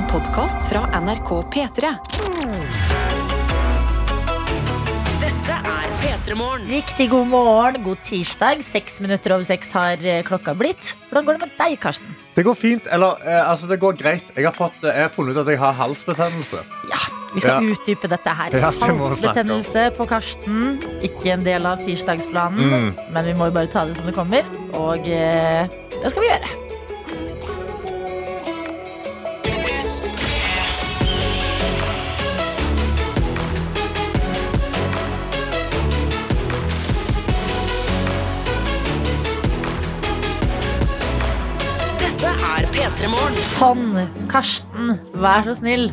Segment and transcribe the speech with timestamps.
[0.00, 1.88] En podkast fra NRK P3.
[5.20, 6.64] Dette er P3 Morgen.
[6.70, 8.62] Riktig god morgen, god tirsdag.
[8.64, 10.94] Seks minutter over seks har eh, klokka blitt.
[11.10, 12.14] Hvordan går det med deg, Karsten?
[12.38, 12.88] Det går fint.
[12.88, 14.32] Eller, eh, altså, det går greit.
[14.38, 16.64] Jeg har, fått, eh, jeg har funnet ut at jeg har halsbetennelse.
[16.94, 17.02] Ja,
[17.34, 17.74] Vi skal Ja.
[17.76, 18.48] utdype dette her.
[18.56, 18.80] Ja, det.
[18.80, 20.80] Halsbetennelse på Karsten.
[21.06, 23.12] Ikke en del av tirsdagsplanen, Mm.
[23.12, 24.42] men vi må jo bare ta det som det kommer.
[24.74, 25.68] Og eh,
[26.02, 26.69] det skal vi gjøre.
[43.00, 43.94] Sånn,
[44.28, 45.86] Karsten, vær så snill.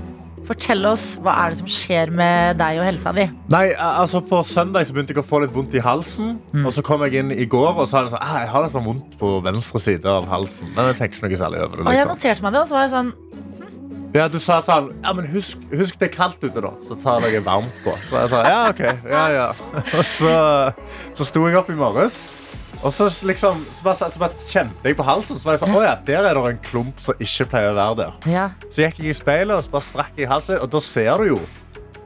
[0.48, 3.24] Fortell oss hva er det som skjer med deg og helsa di.
[3.52, 6.34] Nei, altså På søndag så begynte jeg å få litt vondt i halsen.
[6.66, 8.66] Og Så kom jeg inn i går og så hadde jeg sånn, ah, jeg har
[8.66, 10.72] litt sånn vondt på venstre side av halsen.
[10.76, 11.86] Men jeg tenkte ikke noe særlig over det.
[11.86, 12.18] Og jeg liksom.
[12.18, 13.14] noterte meg det, og så var jeg sånn
[14.18, 16.74] Ja, Du sa sånn ja, men husk, husk det er kaldt ute, da.
[16.88, 17.96] Så tar jeg varmt på.
[18.10, 18.84] Så jeg sa ja, OK.
[19.08, 19.48] Ja, ja.
[20.02, 20.36] Og så,
[21.16, 22.34] så sto jeg opp i morges.
[22.86, 25.40] Og så, liksom, så, bare, så bare kjente jeg på halsen.
[25.40, 28.02] Så var jeg sånn, ja, Der er det en klump som ikke pleier å være
[28.04, 28.18] der.
[28.30, 31.24] Ja, Så gikk jeg i speilet og så bare strakk jeg halsen og da ser
[31.24, 31.40] du jo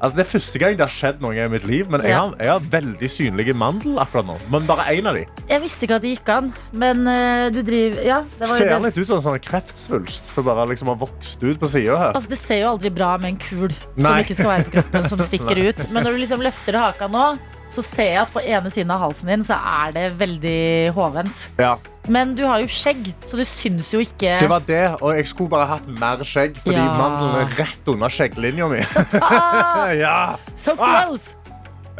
[0.01, 2.31] Altså, det er første gang det har skjedd noe i mitt liv, men jeg har,
[2.41, 4.37] jeg har veldig synlige mandel akkurat nå.
[4.49, 5.27] Men bare én av de.
[5.45, 8.79] Jeg visste ikke at det gikk an, men uh, du driver Ja, det Ser det.
[8.87, 12.15] litt ut som en sånn kreftsvulst som bare liksom har vokst ut på sida her.
[12.17, 15.07] Altså, det ser jo aldri bra med en kul som ikke skal være på kroppen,
[15.13, 15.85] som stikker ut.
[15.93, 17.27] Men når du liksom løfter haka nå,
[17.71, 21.47] så ser jeg at på ene siden av halsen din så er det veldig hovent.
[21.61, 21.77] Ja,
[22.11, 25.27] Men du har jo skjegg, så det syns jo ikke Det var det, og jeg
[25.29, 26.97] skulle bare hatt mer skjegg, fordi Ja.
[26.97, 28.81] mandelen er rett under skjegglinja mi.
[29.21, 30.35] ah, ja.
[30.55, 31.37] So close!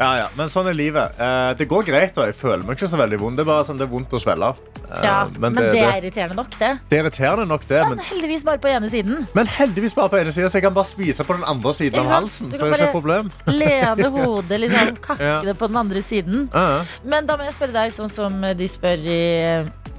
[0.02, 1.14] Ja, ja, men sånn er livet.
[1.22, 3.38] Eh, det går greit, og jeg føler meg ikke så veldig vond.
[3.38, 4.52] Det er bare sånn, det er vondt å svelge.
[4.52, 6.70] Eh, Ja, men, det, det, er irriterende nok, det.
[6.90, 7.78] det er irriterende nok, det.
[7.88, 9.22] Men Men, heldigvis bare på ene siden.
[9.34, 12.00] men heldigvis bare på ene sida, så jeg kan bare spise på den andre siden
[12.02, 12.50] av halsen.
[12.52, 13.30] Du Så kan det er ikke et problem.
[13.62, 15.38] Lene hodet, liksom kakke Ja.
[15.46, 16.48] det på den andre siden.
[16.52, 16.82] Ja.
[17.04, 19.22] Men da må jeg spørre deg sånn som de spør i,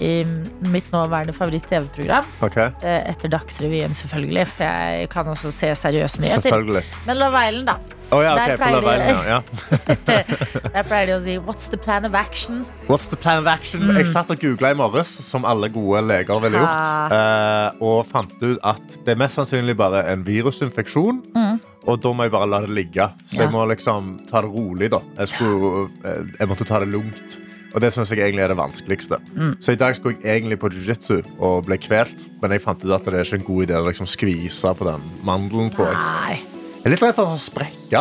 [0.03, 0.13] i
[0.73, 2.25] mitt nåværende favoritt-TV-program.
[2.45, 4.45] Ok, Eh, Etter Dagsrevyen, selvfølgelig.
[4.53, 6.83] For jeg kan også se seriøse nyheter.
[7.07, 7.77] Men La Veilen, da.
[8.13, 10.69] Å ja, Der ok, på pleier de-.
[10.75, 13.85] Der pleier de å si 'What's the plan of action?' What's the plan of action?
[13.95, 18.33] Jeg satt og googla i morges, som alle gode leger ville gjort, eh, og fant
[18.43, 21.23] ut at det er mest sannsynlig bare en virusinfeksjon.
[21.83, 23.09] Og da må jeg bare la det ligge.
[23.27, 24.87] Så jeg må liksom ta det rolig.
[24.93, 27.39] da Jeg, skulle, eh, jeg måtte ta det lugnt.
[27.73, 29.17] Og det syns jeg egentlig er det vanskeligste.
[29.59, 32.93] Så i dag skulle jeg egentlig på jiu-jitsu og ble kvelt, men jeg fant ut
[32.93, 35.71] at det er ikke en god idé å liksom skvise på den mandelen.
[35.73, 35.97] Tror jeg.
[35.97, 36.52] Nei.
[36.83, 37.99] Jeg er litt redd for å sprekke.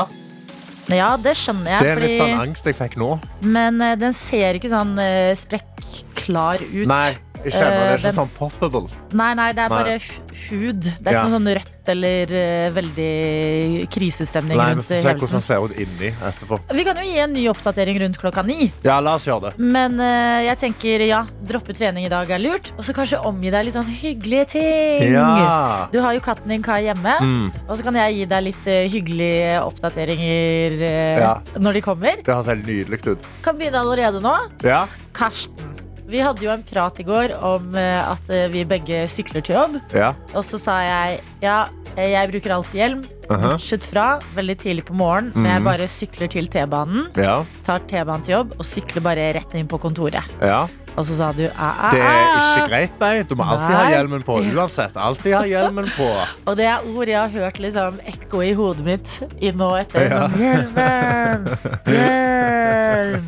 [0.91, 1.85] Ja, det skjønner jeg.
[1.87, 3.11] Det er litt fordi, sånn angst jeg fikk nå.
[3.47, 6.89] men eh, den ser ikke sånn uh, sprekkklar ut.
[6.91, 7.13] Nei,
[7.51, 7.71] jeg ennå.
[7.71, 8.89] det Eh, er ikke den- sånn poppable.
[9.13, 10.81] Nei, nei, det er bare hu- hud.
[10.83, 15.19] Det er ikke noe sånn rødt eller eh, veldig krisestemning Nei, Vi får se hvordan
[15.19, 15.41] hevelsen.
[15.41, 16.59] ser inni etterpå.
[16.73, 18.71] Vi kan jo gi en ny oppdatering rundt klokka ni.
[18.85, 19.59] Ja, la oss gjøre det.
[19.59, 22.73] Men uh, jeg tenker ja, droppe trening i dag er lurt.
[22.79, 25.13] Og så kanskje omgi deg litt sånn hyggelige ting.
[25.13, 25.89] Ja.
[25.91, 27.19] Du har jo katten din Kai hjemme.
[27.21, 31.35] Mm, Og så kan jeg gi deg litt uh, hyggelige oppdateringer uh, Ja.
[31.59, 32.17] når de kommer.
[32.23, 33.27] det høres helt nydelig ut.
[33.43, 34.37] Kan begynne allerede nå.
[34.63, 34.87] Ja.
[35.13, 35.82] Karsten.
[36.11, 39.55] Vi hadde jo en prat i går om eh, at eh, vi begge sykler til
[39.57, 39.79] jobb.
[39.97, 40.13] Ja.
[40.35, 41.61] Og så sa jeg ja,
[41.97, 43.03] eh, jeg bruker alltid hjelm.
[43.33, 45.65] Bortsett fra veldig tidlig på morgenen når jeg Mhm.
[45.71, 47.07] bare sykler til T-banen.
[47.17, 47.45] ja.
[47.65, 50.25] Tar T-banen til jobb og sykler bare rett inn på kontoret.
[50.43, 50.67] ja.
[50.93, 51.91] Og så sa du æ-æ.
[51.91, 52.69] Det er ikke ah.
[52.69, 53.23] greit, nei.
[53.23, 54.35] Du må alltid ha hjelmen på.
[54.53, 54.93] Uansett.
[55.01, 56.09] Alltid ha hjelmen på.
[56.47, 59.09] Og det er ord jeg har hørt liksom ekko i hodet mitt
[59.41, 60.11] i nå etter.
[60.11, 60.27] Ja.
[60.43, 61.49] Hjelmen!
[61.89, 63.25] Hjelm!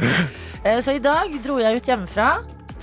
[0.85, 2.29] Så i dag dro jeg ut hjemmefra.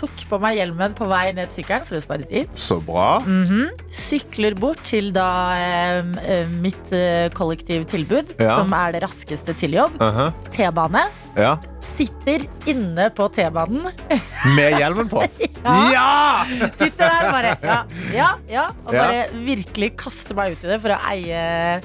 [0.01, 2.49] Tok på meg hjelmen på vei ned sykkelen for å spare tid.
[2.57, 3.19] Så bra.
[3.21, 3.67] Mhm.
[3.93, 5.27] Sykler bort til da
[5.61, 6.89] eh, mitt
[7.37, 8.55] kollektivtilbud, Ja.
[8.57, 9.99] som er det raskeste til jobb.
[10.01, 10.31] Aha.
[10.49, 11.03] T-bane.
[11.37, 11.53] Ja.
[11.85, 13.85] Sitter inne på T-banen.
[14.57, 15.21] Med hjelmen på.
[15.61, 15.75] Ja.
[15.93, 16.67] Ja!
[16.73, 17.77] Sitter der bare ja,
[18.15, 19.03] ja, ja, og Ja.
[19.05, 21.81] bare virkelig kaster meg ut i det for å eie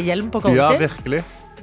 [0.00, 0.88] hjelm på Ja, kollektiv.
[0.88, 1.22] virkelig.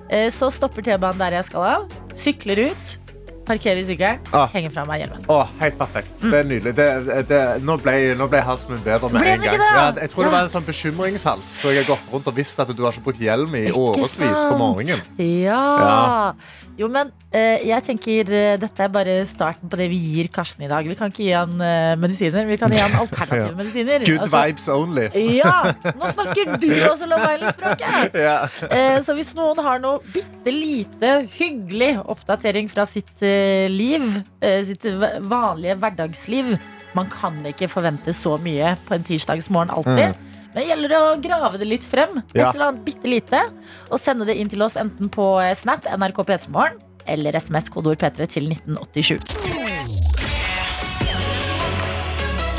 [0.09, 1.89] Eh, Så stopper T-banen der jeg skal av.
[2.13, 2.97] Sykler ut.
[3.47, 4.19] Parkerer sykkelen.
[4.35, 4.49] Ah.
[4.53, 5.23] Henger fra meg hjelmen.
[5.31, 6.13] Oh, helt perfekt.
[6.21, 6.73] Det er nydelig.
[6.77, 6.87] Det,
[7.29, 9.63] det, nå, ble, nå ble halsen min bedre med en gang.
[9.63, 11.55] Ja, jeg tror det var en sånn bekymringshals.
[11.63, 14.45] For jeg har gått rundt og visst at du har ikke brukt hjelm i årevis
[14.49, 15.03] på morgenen.
[15.23, 15.61] Ja.
[15.87, 16.31] Ja.
[16.77, 20.61] Jo, men eh, jeg tenker eh, dette er bare starten på det vi gir Karsten
[20.61, 20.85] i dag.
[20.85, 23.55] Vi kan ikke gi han eh, medisiner, vi kan gi han alternative Ja.
[23.57, 24.05] medisiner.
[24.05, 25.07] Good Altså, vibes only.
[25.39, 25.55] Ja!
[25.97, 28.19] Nå snakker du også Love Island-språket.
[28.21, 28.35] Ja.
[29.07, 34.07] Så hvis noen har noe bitte lite hyggelig oppdatering fra sitt eh, liv,
[34.41, 34.83] eh, sitt
[35.29, 36.57] vanlige hverdagsliv
[36.97, 40.15] Man kan ikke forvente så mye på en tirsdagsmorgen alltid.
[40.15, 40.33] Mm.
[40.55, 42.15] Det gjelder å grave det litt frem.
[42.23, 42.47] Et Ja.
[42.49, 43.41] eller annet bitte lite.
[43.91, 47.99] Og sende det inn til oss enten på eh, Snap, NRK P3morgen, eller SMS kodeord
[48.01, 49.19] P3 til 1987.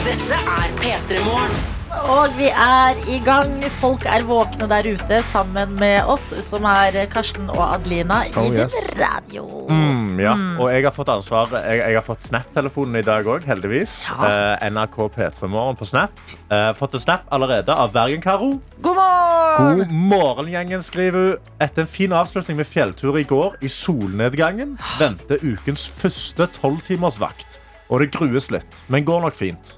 [0.07, 1.78] Dette er P3 Morgen.
[2.09, 3.56] Og vi er i gang.
[3.81, 8.47] Folk er våkne der ute sammen med oss, som er Karsten og Adelina i Oh,
[8.55, 8.73] yes.
[8.73, 9.45] din radio.
[9.69, 10.33] Mm, ja.
[10.61, 13.97] Og jeg har fått ansvar Jeg, jeg har fått Snap-telefonen i dag òg, heldigvis.
[14.12, 14.55] Ja.
[14.62, 16.12] Eh, NRK P3 Morgen på Snap.
[16.50, 18.53] Eh, fått en snap allerede av Bergen-Karo.
[18.81, 19.79] God morgen!
[19.85, 21.50] God morgen, gjengen, skriver hun.
[21.61, 27.59] Etter en fin avslutning med fjelltur i går, i solnedgangen, venter ukens første tolvtimersvakt.
[27.91, 29.75] Og det grues litt, men går nok fint.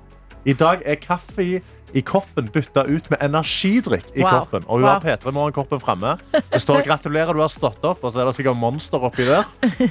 [0.49, 1.59] I dag er kaffe i,
[1.95, 4.31] i koppen bytta ut med energidrikk i Wow.
[4.31, 4.65] koppen.
[4.69, 4.93] Og hun Wow.
[4.93, 6.19] har P3 Morgen-koppen framme.
[6.33, 9.45] Det står 'gratulerer, du har stått opp', og så er det sikkert Monster oppi der.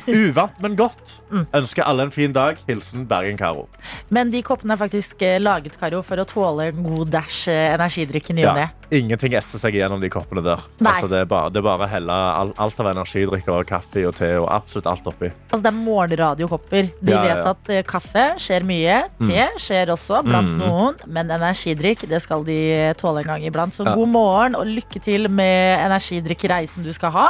[0.08, 1.22] Uvant, men godt.
[1.32, 1.46] Mm.
[1.54, 2.58] Ønsker alle en fin dag.
[2.68, 3.68] Hilsen Bergen-Karo.
[4.10, 7.74] Men de koppene er faktisk eh, laget Karo, for å tåle en god dash eh,
[7.76, 8.70] energidrikk i ny og ne.
[8.92, 10.64] Ingenting etser seg gjennom de koppene der.
[10.82, 14.02] Altså, det er bare, det er bare å helle alt, alt av energidrikker og kaffe
[14.10, 15.30] og te og absolutt alt oppi.
[15.52, 16.90] Altså, det er morgenradiokopper.
[17.02, 17.50] De Ja, vet ja.
[17.54, 20.58] at eh, kaffe skjer mye, te skjer også blant Mm.
[20.64, 23.74] noen, men energidrikk det skal de tåle en gang iblant.
[23.74, 23.94] Så Ja.
[23.94, 27.28] god morgen og lykke til med energidrikkreisen du skal ha.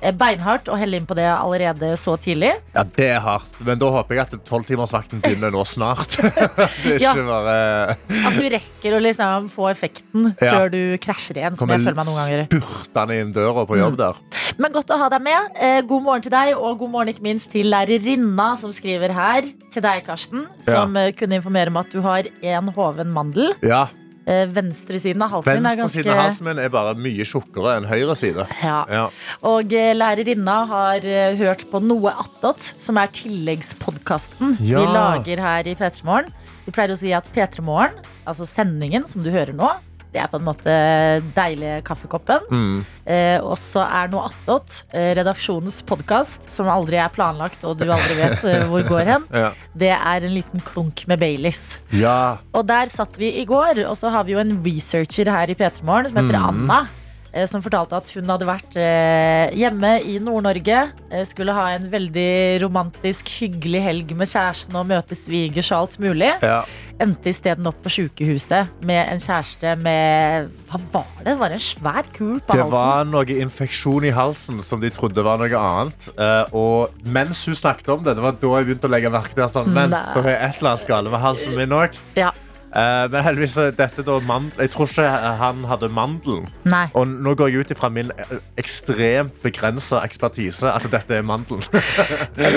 [0.00, 2.52] Eh, Beinhardt å helle inn på det allerede så tidlig.
[2.74, 3.54] Ja, det er hardt.
[3.64, 6.16] Men da håper jeg at tolvtimersvakten begynner nå snart.
[7.00, 7.14] Ja.
[7.14, 10.52] bare At du rekker å liksom få effekten Ja.
[10.52, 12.44] før du krasjer igjen, som kommer jeg føler meg noen ganger.
[12.50, 14.20] spurtende inn døra på jobb der.
[14.58, 15.50] Men godt å ha deg med.
[15.58, 19.50] Eh, God morgen til deg, og god morgen ikke minst til lærerinna som skriver her.
[19.74, 21.10] Til deg, Karsten, som ja.
[21.18, 23.54] kunne informere om at du har én hoven mandel.
[23.62, 23.86] Ja,
[24.24, 27.74] Eh, Venstresiden av halsen min er ganske Venstresiden av halsen min er bare mye tjukkere
[27.76, 28.46] enn høyre side.
[28.62, 28.78] ja.
[28.88, 29.02] Ja.
[29.44, 34.80] Og eh, lærerinna har eh, hørt på Noe attåt, som er tilleggspodkasten Ja.
[34.80, 36.32] vi lager her i P3 Morgen.
[36.64, 39.68] Vi pleier å si at P3 Morgen, altså sendingen som du hører nå,
[40.14, 40.74] det er på en måte
[41.34, 42.44] deilige kaffekoppen.
[42.54, 42.76] Mm.
[43.04, 47.88] Eh, og så er Noe attåt eh, redaksjonens podkast, som aldri er planlagt, og du
[47.90, 49.26] aldri vet eh, hvor går hen.
[49.44, 49.50] Ja.
[49.74, 51.80] Det er en liten klunk med Baileys.
[51.90, 52.38] ja.
[52.54, 55.56] Og der satt vi i går, og så har vi jo en researcher her i
[55.58, 56.44] P3 Morgen som heter Mm.
[56.70, 56.78] Anna.
[57.34, 60.78] Eh, Som fortalte at hun hadde vært eh, hjemme i Nord-Norge.
[61.10, 65.98] eh, Skulle ha en veldig romantisk, hyggelig helg med kjæresten og møte svigers og alt
[66.00, 66.32] mulig.
[66.42, 66.62] ja.
[67.02, 71.24] Endte isteden opp på sjukehuset med en kjæreste med Hva var det?
[71.26, 72.70] Det var en svær kul på Det halsen.
[72.70, 76.06] var noe infeksjon i halsen som de trodde var noe annet.
[76.54, 79.42] Og mens hun snakket om det, det var da jeg begynte å legge merke til
[79.42, 80.04] at sånn, vent, Nei.
[80.14, 81.98] da er et eller annet galt med halsen min òg.
[82.14, 82.30] Ja.
[82.74, 84.64] Men heldigvis dette da mandel.
[84.64, 86.48] Jeg tror ikke han hadde mandelen.
[86.66, 86.84] Nei.
[86.98, 91.62] Og nå går jeg ut ifra min eh, ekstremt begrensa ekspertise at dette er mandelen.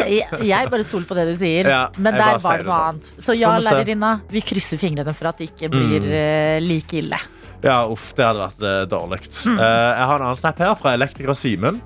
[0.07, 2.87] Jeg, jeg bare stoler på det du sier, Ja, men der var det noe sånn.
[2.87, 3.09] annet.
[3.23, 6.13] Så ja, lærerinna, vi krysser fingrene for at det ikke blir Mm.
[6.13, 7.19] eh, like ille.
[7.63, 9.19] Ja, uff, det hadde vært uh, dårlig.
[9.25, 11.79] Eh, jeg har en annen snap her fra elektriker Simen.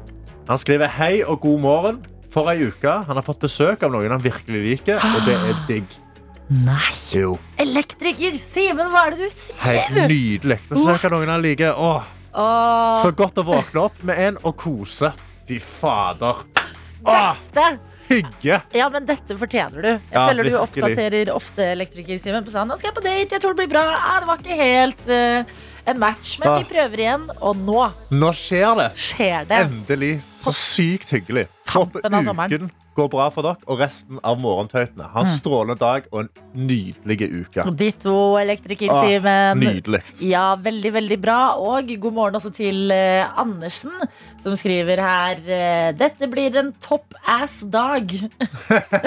[0.50, 2.01] Han skriver hei og god morgen.
[2.31, 2.88] For ei uke.
[3.07, 5.98] Han har fått besøk av noen han virkelig liker, og det er digg.
[6.51, 6.92] Nei!
[7.15, 8.36] Jo, Elektriker!
[8.42, 9.56] Simen, hva er det du sier?
[9.63, 10.57] Helt nydelig.
[10.68, 11.77] Det ser hva noen han liker.
[11.80, 15.13] Åh, Åh, så godt å våkne opp med en og kose.
[15.48, 16.44] Fy fader.
[17.06, 17.69] Åh, beste!
[18.12, 18.57] hygge.
[18.75, 19.89] Ja, men dette fortjener du.
[19.94, 20.83] Jeg Ja, føler du virkelig.
[20.83, 23.71] oppdaterer ofte elektriker Simen på sånn Nå skal jeg på date, jeg tror det blir
[23.71, 23.83] bra.
[23.95, 27.30] Ah, det var ikke helt uh, en match, men vi prøver igjen.
[27.39, 28.89] Og nå Nå skjer det.
[29.00, 29.62] skjer det.
[29.70, 30.13] Endelig.
[30.41, 31.48] Så sykt hyggelig.
[31.71, 35.05] Håper uken går bra for dere og resten av morgentøytene.
[35.13, 35.36] Ha en Mm.
[35.38, 36.29] strålende dag og en
[36.67, 37.63] nydelig uke.
[37.77, 39.60] Ditto, elektriker Ah, Simen.
[39.60, 40.01] Nydelig.
[40.19, 41.55] Ja, veldig, veldig bra.
[41.55, 43.91] Og god morgen også til uh, Andersen,
[44.43, 48.12] som skriver her uh, Dette blir en topp ass-dag.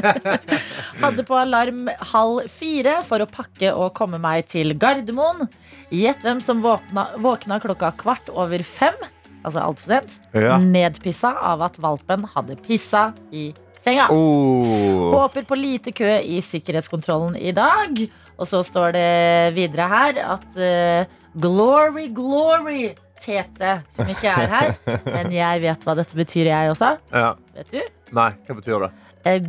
[1.03, 5.49] Hadde på alarm halv fire for å pakke og komme meg til Gardermoen.
[5.93, 8.97] Gjett hvem som våkna, våkna klokka kvart over fem.
[9.45, 10.19] Altså altfor sent.
[10.33, 10.57] Ja.
[10.59, 13.51] Nedpissa av at valpen hadde pissa i
[13.85, 14.09] senga.
[14.11, 15.13] Oh.
[15.13, 18.05] Håper på lite kø i sikkerhetskontrollen i dag.
[18.35, 19.09] Og så står det
[19.55, 24.73] videre her at uh, glory, glory, Tete, som ikke er her.
[25.15, 26.95] Men jeg vet hva dette betyr, jeg også.
[27.13, 27.35] Ja.
[27.57, 27.81] Vet du?
[28.15, 28.91] Nei, hva betyr det?
[29.25, 29.41] Eh,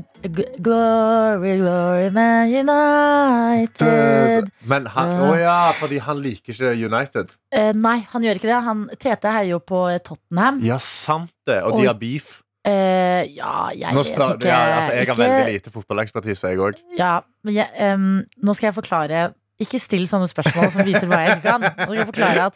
[0.64, 4.48] glory, glory, man united.
[4.64, 5.20] Men han, Ja.
[5.28, 7.32] å ja, fordi han liker ikke United.
[7.52, 8.62] Eh, nei, han gjør ikke det.
[8.64, 10.62] Han, Tete heier jo på Tottenham.
[10.64, 11.62] Ja, sant det.
[11.64, 12.42] Og og de har beef.
[12.66, 14.48] Eh, ja, jeg Nå spør, ikke.
[14.50, 16.74] ja, altså, jeg har Ikke- veldig lite fotballekspertise, jeg òg.
[16.98, 21.26] Ja, men jeg, em, nå skal jeg forklare Ikke still sånne spørsmål som viser hva
[21.26, 21.62] jeg ikke kan.
[21.62, 22.56] Nå skal jeg forklare at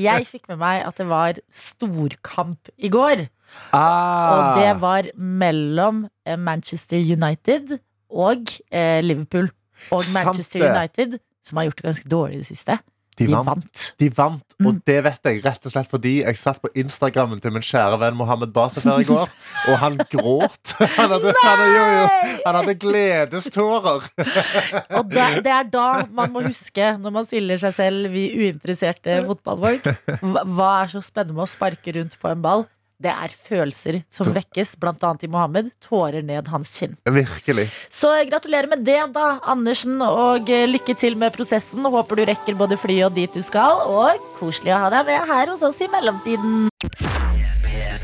[0.00, 3.28] jeg fikk med meg at det var storkamp i går.
[3.72, 4.30] Ah.
[4.34, 7.76] Og det var mellom eh, Manchester United
[8.10, 9.50] og eh, Liverpool.
[9.94, 10.70] Og Manchester det.
[10.76, 12.78] United, som har gjort det ganske dårlig i det siste.
[13.20, 13.46] De De vant.
[13.50, 13.80] vant.
[14.00, 14.66] De vant, Mm.
[14.68, 17.96] og det vet jeg rett og slett fordi jeg satt på Instagrammen til min kjære
[18.00, 19.28] venn Mohammed Basefer i går,
[19.72, 20.72] og han gråt.
[20.98, 24.04] Han hadde, han hadde, jo, jo, han hadde gledestårer.
[24.98, 29.20] Og det, det er da man må huske, når man stiller seg selv, vi uinteresserte
[29.28, 29.88] fotballfolk,
[30.20, 32.66] hva er så spennende med å sparke rundt på en ball?
[33.00, 35.70] Det er følelser som vekkes, annet i Mohammed.
[35.80, 36.96] Tårer ned hans kinn.
[37.08, 37.68] Virkelig.
[37.88, 41.84] Så gratulerer med det, da, Andersen, og eh, lykke til med prosessen.
[41.84, 45.32] Håper du rekker både flyet og dit du skal, og koselig å ha deg med
[45.32, 46.68] her hos oss i mellomtiden.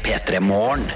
[0.06, 0.88] P3 Morgen.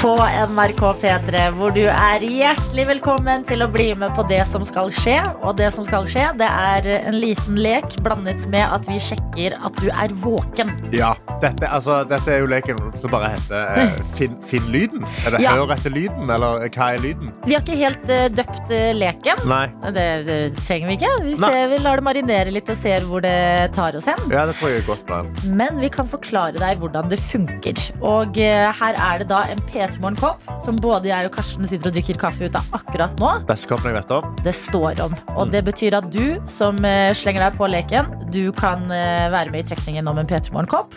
[0.00, 4.62] På NRK P3, hvor du er hjertelig velkommen til å bli med på det som
[4.64, 5.18] skal skje.
[5.44, 9.58] Og det som skal skje, det er en liten lek blandet med at vi sjekker
[9.60, 10.72] at du er våken.
[10.96, 11.10] Ja,
[11.42, 15.04] dette, altså, dette er jo leken som bare heter eh, Finn, fin lyden.
[15.26, 15.52] Er det Ja.
[15.58, 17.34] Hør etter lyden, eller hva er lyden?
[17.44, 19.44] Vi har ikke helt uh, døpt eh, leken.
[19.52, 19.66] Nei.
[19.84, 21.12] Det, det trenger vi ikke.
[21.26, 23.36] Vi, ser, vi lar det marinere litt og ser hvor det
[23.76, 24.24] tar oss hen.
[24.32, 25.28] Ja, det tror jeg er godt plan.
[25.60, 27.84] Men vi kan forklare deg hvordan det funker.
[28.00, 31.90] Og uh, her er det da en P3 Morgen-kopp som både jeg og Karsten sitter
[31.90, 33.32] og drikker kaffe ut av akkurat nå.
[33.48, 34.28] Beste koppen jeg vet om.
[34.46, 35.16] det står om.
[35.34, 39.50] Og det betyr at du som eh, slenger deg på leken, du kan eh, være
[39.50, 40.94] med i trekningen om en P3 Morgen-kopp.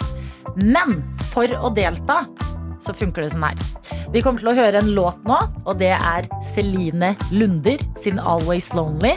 [0.62, 1.00] Men
[1.31, 2.23] for å delta
[2.83, 3.59] så funker det sånn her.
[4.13, 8.69] Vi kommer til å høre en låt nå, og det er Celine Lunder sin Always
[8.75, 9.15] Lonely.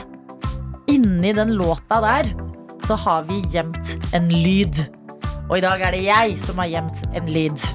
[0.88, 2.30] Inni den låta der
[2.86, 4.84] så har vi gjemt en lyd.
[5.48, 7.66] Og i dag er det jeg som har gjemt en lyd.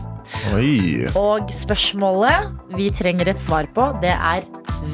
[0.55, 1.07] Oi.
[1.19, 4.45] Og spørsmålet vi trenger et svar på, det er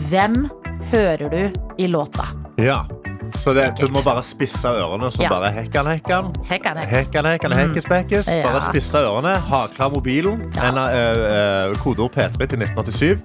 [0.10, 0.48] hvem
[0.92, 1.42] hører du
[1.78, 2.28] i låta?
[2.58, 2.84] Ja.
[3.38, 5.30] Så det, du må bare spisse ørene, så Ja.
[5.30, 6.32] bare hekkan, hekkan.
[6.48, 6.88] Hekkan, hekkan.
[6.90, 8.28] Hekkan, hekkan, hekkes, bekkes.
[8.34, 8.44] Ja.
[8.48, 10.72] Bare spisse ørene, ha klar mobilen, Ja.
[10.88, 13.22] eh, eh, kodeord P3 til 1987.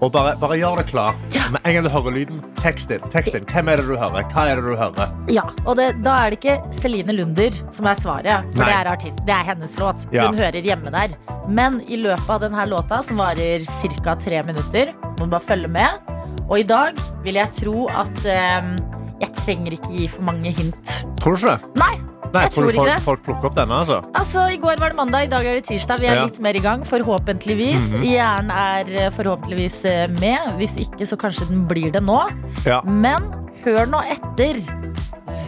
[0.00, 1.16] Og bare, bare gjør det klar.
[1.52, 3.02] Med en gang du hører lyden, tekst inn.
[3.12, 3.44] Tekst inn.
[3.50, 4.24] Hvem er det du hører?
[4.32, 5.10] Hva er det du hører?
[5.32, 8.46] Ja, og det, da er det ikke Celine Lunder som er svaret.
[8.54, 8.70] For Nei.
[8.70, 10.06] det er artist, det er hennes låt.
[10.16, 10.30] Ja.
[10.30, 11.16] Hun hører hjemme der.
[11.50, 13.66] Men i løpet av denne låta, som varer
[14.00, 14.16] ca.
[14.16, 16.08] tre minutter, må du bare følge med.
[16.48, 18.72] Og i dag vil jeg tro at um,
[19.20, 20.96] jeg trenger ikke gi for mange hint.
[21.20, 21.74] Tror du ikke det?
[21.82, 21.92] Nei,
[22.32, 23.02] Nei, Jeg tror du ikke folk, det.
[23.02, 23.96] folk plukker opp denne, altså?
[24.14, 25.98] altså i går var det mandag, i dag er det tirsdag.
[26.00, 26.24] Vi er Ja.
[26.28, 27.80] litt mer i gang, forhåpentligvis.
[27.90, 28.02] Mhm.
[28.06, 30.54] Hjernen er eh, forhåpentligvis eh, med.
[30.60, 32.20] Hvis ikke, så kanskje den blir det nå.
[32.66, 32.80] Ja.
[32.86, 33.26] Men
[33.64, 34.60] hør nå etter.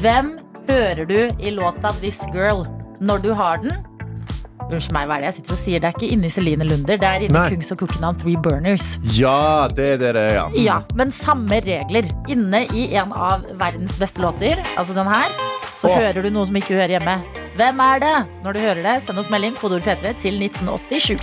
[0.02, 2.66] Hvem hører du i låta This Girl
[3.00, 3.72] når du har den?
[4.72, 5.80] Unnskyld meg, hva er det jeg sitter og sier?
[5.82, 7.48] Det er ikke inni Celine Lunder, det er inni Nei.
[7.52, 8.96] Kungs og Cookenavn Three Burners.
[9.18, 10.44] Ja, det er det ja.
[10.56, 12.08] Ja, men samme regler.
[12.32, 15.28] Inne i en av verdens beste låter, altså den her,
[15.82, 15.98] så Åh.
[15.98, 17.16] hører du noe som ikke hører hjemme.
[17.58, 18.16] Hvem er det?
[18.44, 21.16] Når du hører det, send oss melding kodeord P3 til 1987.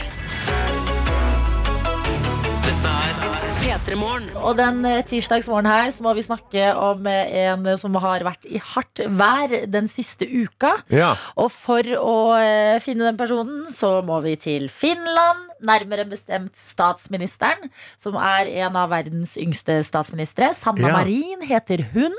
[2.66, 3.22] Dette er
[3.62, 4.28] P3 Morgen.
[4.36, 8.50] Og den eh, tirsdagsmorgen her så må vi snakke om eh, en som har vært
[8.52, 10.76] i hardt vær den siste uka.
[10.92, 11.14] ja.
[11.40, 15.49] Og for å eh, finne den personen, så må vi til Finland.
[15.66, 20.52] Nærmere bestemt statsministeren, som er en av verdens yngste statsministre.
[20.56, 20.94] Sanna Ja.
[21.00, 22.16] Marin heter hun,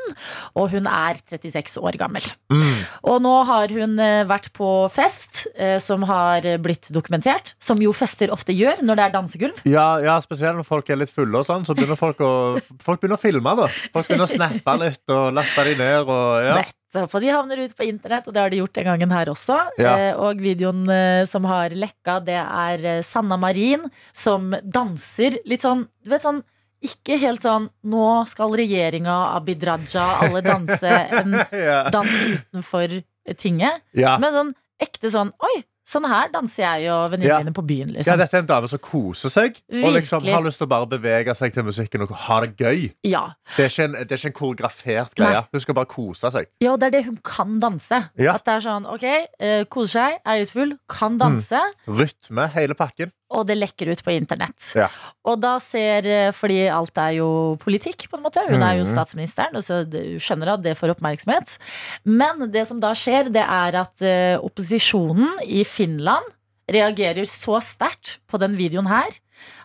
[0.54, 2.25] og hun er 36 år gammel.
[2.52, 2.82] Mm.
[3.11, 7.54] Og nå har hun eh, vært på fest, eh, som har blitt dokumentert.
[7.61, 9.62] Som jo fester ofte gjør når det er dansegulv.
[9.68, 12.32] Ja, ja, spesielt når folk er litt fulle og sånn, så begynner folk å,
[12.85, 13.70] folk begynner å filme, da.
[13.94, 16.61] Folk begynner å snappe litt og laste de ned og ja.
[16.99, 19.59] Og de havner ut på internett, og det har de gjort den gangen her også.
[19.78, 19.92] Ja.
[19.94, 25.62] Eh, og videoen eh, som har lekka, det er eh, Sanna Marin som danser litt
[25.62, 26.42] sånn, du vet sånn
[26.80, 31.82] ikke helt sånn Nå skal regjeringa, Abid Raja, alle danse en Ja.
[31.92, 33.02] dans utenfor
[33.37, 33.82] tinget.
[33.92, 34.14] Ja.
[34.18, 35.59] Men sånn ekte sånn Oi,
[35.90, 37.09] sånn her danser jeg og Ja.
[37.16, 38.18] venninnene mine på byen, ja, liksom.
[38.23, 41.35] dette er en dame som koser seg og liksom har lyst til å bare bevege
[41.37, 42.92] seg til musikken og ha det gøy.
[43.04, 43.25] Ja.
[43.56, 45.44] Det er en, det er ikke en koreografert greie.
[45.52, 46.47] Hun skal bare kose seg.
[46.62, 48.02] ja, det er det hun kan danse.
[48.18, 48.35] Ja.
[48.38, 49.04] At det er sånn OK,
[49.42, 51.61] uh, koser seg, er litt full, kan danse.
[51.88, 53.11] Rytme, hele pakken.
[53.30, 54.72] Og det lekker ut på internett.
[54.75, 54.88] Ja.
[55.25, 57.28] Og da ser eh, Fordi alt er jo
[57.62, 58.42] politikk, på en måte.
[58.49, 58.92] Hun er jo Mhm.
[58.94, 61.58] statsministeren, og så skjønner skjønner at det får oppmerksomhet.
[62.04, 66.25] Men det som da skjer, det er at eh, opposisjonen i Finland
[66.70, 69.10] reagerer så sterkt på den videoen her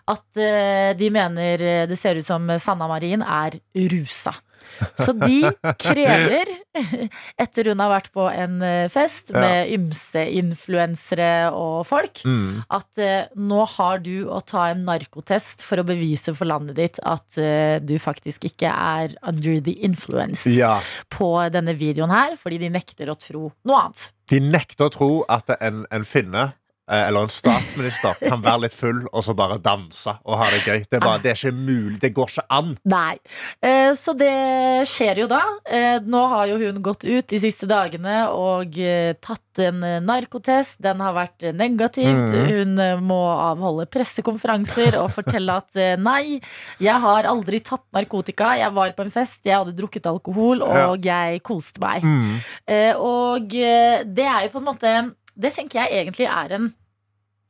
[0.08, 4.32] at eh, de mener det ser ut som Sanna Marin er rusa.
[5.04, 6.50] Så de krever,
[7.42, 12.62] etter hun har vært på en eh, fest med ymse influensere og folk, Mm.
[12.72, 17.00] at eh, nå har du å ta en narkotest for å bevise for landet ditt
[17.06, 20.76] at eh, du faktisk ikke er under the influence Ja.
[21.12, 24.08] på denne videoen her, fordi de nekter å tro noe annet.
[24.32, 26.48] De nekter å tro at en, en finne
[26.86, 30.84] eller en statsminister kan være litt full og så bare danse og ha det gøy.
[30.90, 31.98] Det bare, det er ikke mulig.
[32.02, 32.74] Det går ikke an.
[32.88, 33.16] Nei.
[33.64, 35.42] Eh, så det skjer jo da.
[35.66, 39.98] Eh, nå har jo hun gått ut de siste dagene og eh, tatt en eh,
[40.04, 40.78] narkotest.
[40.82, 42.30] Den har vært eh, negativt.
[42.30, 42.46] Mhm.
[42.52, 46.38] Hun eh, må avholde pressekonferanser og fortelle at eh, nei,
[46.82, 48.54] jeg har aldri tatt narkotika.
[48.60, 52.04] Jeg var på en fest, jeg hadde drukket alkohol, og jeg koste meg.
[52.04, 52.34] Mm.
[52.66, 54.96] Eh, og eh, det er jo på en måte
[55.36, 56.72] Det tenker jeg egentlig er en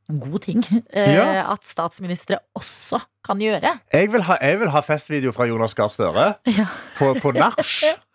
[0.07, 0.61] god ting.
[0.93, 1.51] eh, Ja.
[1.51, 3.73] At statsministre også kan gjøre.
[3.93, 6.65] Jeg vil ha, jeg vil ha festvideo fra Jonas Gahr Støre Ja.
[6.97, 7.57] på, på nach.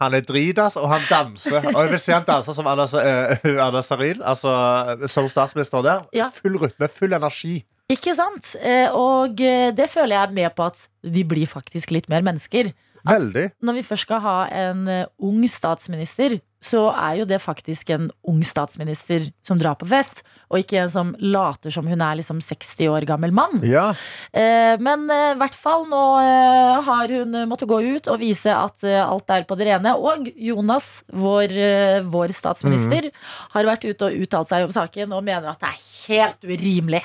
[0.01, 1.61] Han er dritas, og han danser.
[1.75, 3.37] Og jeg vil se han danser som Anna, eh,
[3.67, 4.55] Anna Saril, altså
[5.09, 6.07] som statsminister der.
[6.17, 6.31] Ja.
[6.33, 7.59] Full rytme, full energi.
[7.93, 8.55] Ikke sant?
[8.63, 12.23] Eh, Og eh, det føler jeg er med på at de blir faktisk litt mer
[12.25, 12.73] mennesker.
[13.05, 13.51] Veldig.
[13.61, 18.09] Når vi først skal ha en eh, ung statsminister, så er jo det faktisk en
[18.31, 22.39] ung statsminister som drar på fest, og ikke en som later som hun er liksom
[22.45, 23.59] 60 år gammel mann.
[23.67, 23.89] Ja.
[24.33, 28.53] Eh, Men eh, i hvert fall nå eh, har hun måttet gå ut og vise
[28.55, 29.95] at alt er på det rene.
[29.99, 31.55] Og Jonas, vår,
[32.13, 33.11] vår statsminister,
[33.57, 37.03] har vært ute og uttalt seg om saken og mener at det er helt urimelig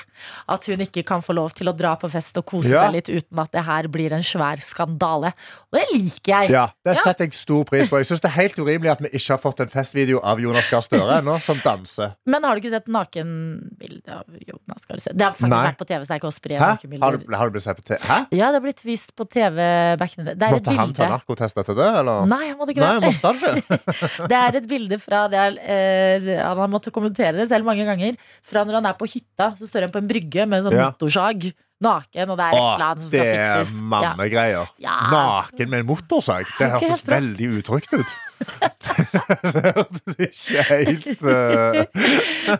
[0.50, 2.84] at hun ikke kan få lov til å dra på fest og kose Ja.
[2.86, 5.32] seg litt uten at det her blir en svær skandale.
[5.72, 6.50] Og det liker jeg.
[6.52, 6.66] ja.
[6.84, 7.96] Det setter jeg stor pris på.
[8.00, 10.68] Jeg synes det er helt urimelig at vi ikke har fått en festvideo av Jonas
[10.70, 12.12] Gahr Støre nå, som danser.
[12.28, 14.84] Men har du ikke sett nakenbildet av Jonas?
[14.88, 15.16] Gahr Støre?
[15.18, 15.62] Det har faktisk Nei.
[15.68, 16.70] vært på TV, så det er ikke spre Hæ?
[17.02, 17.98] Har har det blitt sett på TV?
[18.08, 18.18] Hæ?
[18.36, 19.58] Ja, det har blitt vist på TV
[20.00, 20.50] back in the day.
[20.52, 22.26] Det Måtte han ta narkotest etter det, eller?
[22.30, 23.78] Nei, han måtte ikke Nei, måtte?
[24.30, 27.86] Det er et bilde fra det er, eh, Han har måttet kommentere det selv mange
[27.88, 28.18] ganger.
[28.44, 30.78] Fra når han er på hytta, så står han på en brygge med en sånn
[30.78, 30.90] Ja.
[30.92, 31.50] motorsag.
[31.78, 33.74] Naken, og det er et eller annet som det skal fikses.
[33.78, 34.70] er mannegreier.
[34.82, 34.96] Ja.
[35.12, 36.48] Naken med en motorsag.
[36.58, 38.14] Det hørtes veldig utrygt ut.
[39.54, 41.78] det hørtes ikke helt uh...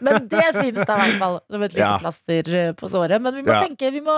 [0.07, 1.97] Men det finnes da i hvert fall som et lite Ja.
[2.03, 3.19] plaster eh, på såret.
[3.23, 3.65] Men vi må Ja.
[3.67, 4.15] tenke, vi må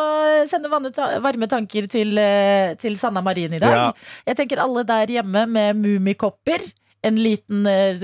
[0.50, 3.94] sende varme tanker til, eh, til Sanna Marin i dag.
[4.28, 6.60] Jeg tenker alle der hjemme med mummikopper.
[7.02, 7.96] En liten eh,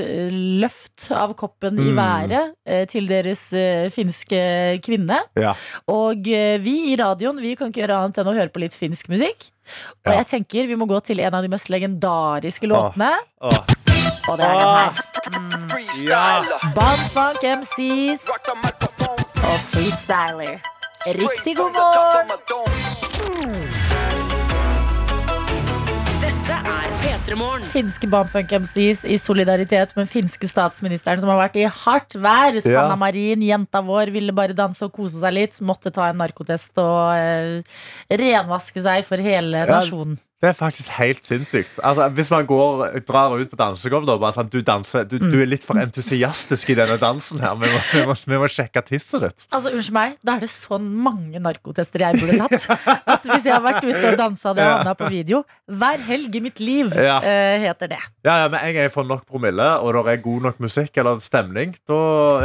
[0.62, 1.96] løft av koppen i Mm.
[1.98, 5.18] været eh, til deres eh, finske kvinne.
[5.36, 5.52] Ja.
[5.92, 9.08] Og vi i radioen vi kan ikke gjøre annet enn å høre på litt finsk
[9.12, 9.50] musikk.
[10.06, 10.22] Og Ja.
[10.22, 13.12] jeg tenker vi må gå til en av de mest legendariske låtene.
[13.42, 13.60] Åh.
[14.28, 14.92] Og det er den her.
[16.08, 16.42] Ja.
[16.74, 18.24] Bamfunk MCs
[19.44, 20.56] og freestyler.
[21.06, 22.26] Riktig god morgen!
[26.20, 26.85] Dette er P3 Morgen.
[27.72, 32.54] Finske Bamfunk MCs i solidaritet med finske statsministeren som har vært i hardt vær.
[32.62, 35.58] Sanna Marin, jenta vår, ville bare danse og kose seg litt.
[35.66, 37.66] Måtte ta en narkotest og eh,
[38.14, 39.80] renvaske seg for hele Ja.
[39.80, 40.20] nasjonen.
[40.46, 41.80] Det er faktisk helt sinnssykt.
[41.82, 45.40] Altså, hvis man går, drar ut på dansegulvet og bare sånn, du, danser, du, du
[45.42, 47.56] er litt for entusiastisk i denne dansen her.
[47.58, 49.46] Vi må, vi må, vi må sjekke tisset ditt.
[49.50, 52.68] Altså, Unnskyld meg, da er det så mange narkotester jeg burde tatt.
[53.16, 56.42] At Hvis jeg har vært ute og dansa det havna på video Hver helg i
[56.44, 57.16] mitt liv Ja.
[57.24, 57.98] uh, heter det.
[58.28, 61.02] Ja, ja, men en gang jeg får nok promille, og det er god nok musikk
[61.02, 61.98] eller stemning, da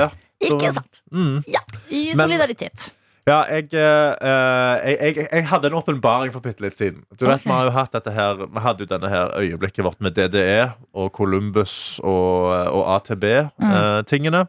[0.08, 0.10] ja.
[0.10, 1.04] da- Ikke sant?
[1.14, 1.38] Mm.
[1.54, 1.62] Ja,
[1.94, 2.88] I Men- solidaritet.
[3.30, 7.04] Ja, jeg, eh, jeg, jeg, jeg hadde en åpenbaring for bitte litt siden.
[7.20, 7.46] Du vet, okay.
[7.46, 10.72] Vi har jo hatt dette her Vi hadde jo denne her øyeblikket vårt med DDE
[10.98, 14.46] og Columbus og, og ATB-tingene.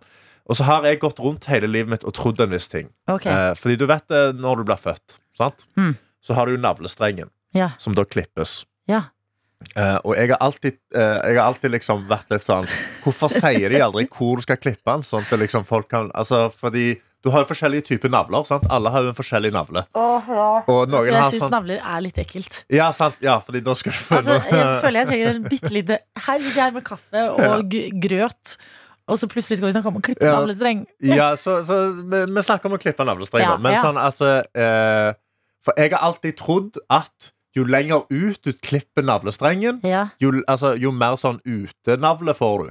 [0.48, 2.88] og så har jeg gått rundt hele livet mitt og trodd en viss ting.
[3.10, 3.30] Okay.
[3.32, 4.08] Eh, fordi du vet
[4.40, 5.66] når du blir født, sant?
[5.76, 5.94] Mm.
[6.22, 7.70] så har du jo navlestrengen, Ja.
[7.78, 8.64] som da klippes.
[8.88, 9.04] Ja.
[9.76, 12.66] Eh, og jeg har, alltid, eh, jeg har alltid liksom vært litt sånn
[13.04, 15.04] Hvorfor sier de aldri hvor du skal klippe den?
[15.06, 18.44] Sånn at liksom folk kan Altså, fordi du har jo forskjellige typer navler.
[18.44, 18.64] sant?
[18.70, 19.84] Alle har jo en forskjellig navle.
[19.94, 20.46] Åh, ja.
[20.66, 22.64] Og Jeg noen tror har jeg syns sånn navler er litt ekkelt.
[22.74, 25.98] Ja, sant, ja, fordi da skal du Altså, jeg føler jeg trenger en bitte lite
[26.26, 28.56] Her sitter jeg med kaffe og g- grøt,
[29.08, 30.34] og så plutselig skal vi snakke om å klippe Ja.
[30.40, 30.84] navlestreng.
[31.02, 33.82] Ja, så, så vi, vi snakker om å klippe navlestreng, Ja, men ja.
[33.82, 35.12] sånn, altså eh,
[35.62, 40.06] For jeg har alltid trodd at jo lenger ut du klipper navlestrengen, Ja.
[40.18, 42.70] jo, altså, jo mer sånn utenavle får du.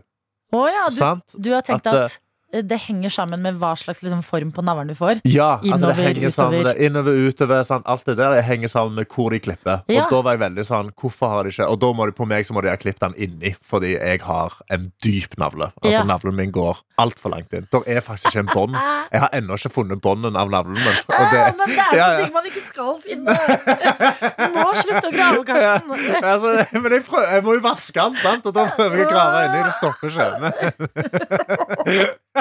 [0.58, 1.36] Å ja, du, sant?
[1.40, 2.20] du har tenkt At, at,
[2.52, 5.22] det henger sammen med hva slags liksom, form på navlen du får?
[5.28, 6.74] Ja, at det henger sammen utover.
[6.74, 9.82] det, Innover, utover, sånn, alt det der det henger sammen med hvor de klipper.
[9.92, 10.04] Ja.
[10.04, 12.26] Og da var jeg veldig sånn, hvorfor har de ikke Og da må de på
[12.28, 15.72] meg så må de ha klippet den inni, fordi jeg har en dyp navle.
[15.82, 16.04] Altså Ja.
[16.12, 17.68] Navlen min går altfor langt inn.
[17.72, 18.76] Det er faktisk ikke en bånd.
[19.12, 21.00] Jeg har ennå ikke funnet bånden av navlen min.
[21.12, 22.26] Ah, det, men det er Ja, ja.
[22.26, 23.32] ting man ikke skal finne!
[23.32, 25.92] Du må slutte å grave, Karsten.
[26.24, 28.46] altså, men jeg, prøver, jeg må jo vaske den, sant?
[28.46, 29.60] og da prøver jeg å grave inni.
[29.68, 30.28] Det stopper ikke.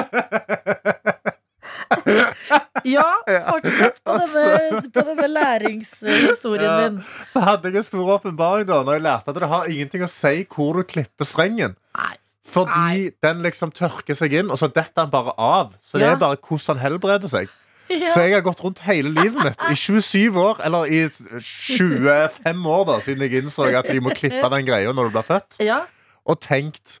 [2.87, 6.77] Ja, fortsett på denne, på denne læringshistorien Ja.
[6.89, 7.01] din.
[7.29, 10.09] så hadde jeg en stor åpenbaring da Når jeg lærte at det har ingenting å
[10.09, 11.75] si hvor du klipper strengen.
[11.97, 12.15] Nei.
[12.51, 15.73] Fordi den liksom tørker seg inn, og så detter den bare av.
[15.81, 16.13] Så det Ja.
[16.13, 17.49] er bare hvordan han helbreder seg.
[17.91, 22.85] Så jeg har gått rundt hele livet mitt i 27 år, eller i 25 år,
[22.85, 25.81] da, siden jeg innså at de må klippe den greia når du blir født, Ja.
[26.25, 26.99] og tenkt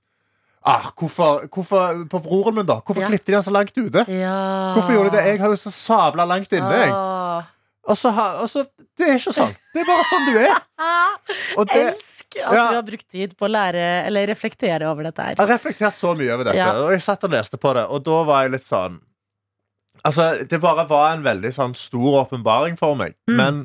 [0.65, 2.79] ah, hvorfor, hvorfor, På broren min, da.
[2.81, 3.07] Hvorfor Ja.
[3.07, 4.05] klippet de den så langt ute?
[4.07, 4.73] ja.
[4.75, 5.25] Hvorfor gjorde de det?
[5.25, 6.71] Jeg har jo så sabla langt inne.
[6.85, 6.93] Jeg.
[7.89, 8.65] Og så, og så,
[8.97, 9.55] det er ikke sånn.
[9.73, 10.57] Det er bare sånn du er.
[11.57, 12.67] Og det, Elsk at Ja.
[12.69, 15.33] du har brukt tid på å lære eller reflektere over dette her.
[15.35, 18.03] Jeg har reflektert så mye over dette, og jeg satt og leste på det, og
[18.05, 18.99] da var jeg litt sånn
[20.05, 23.13] Altså, det bare var en veldig sånn stor åpenbaring for meg.
[23.29, 23.35] Mm.
[23.37, 23.59] Men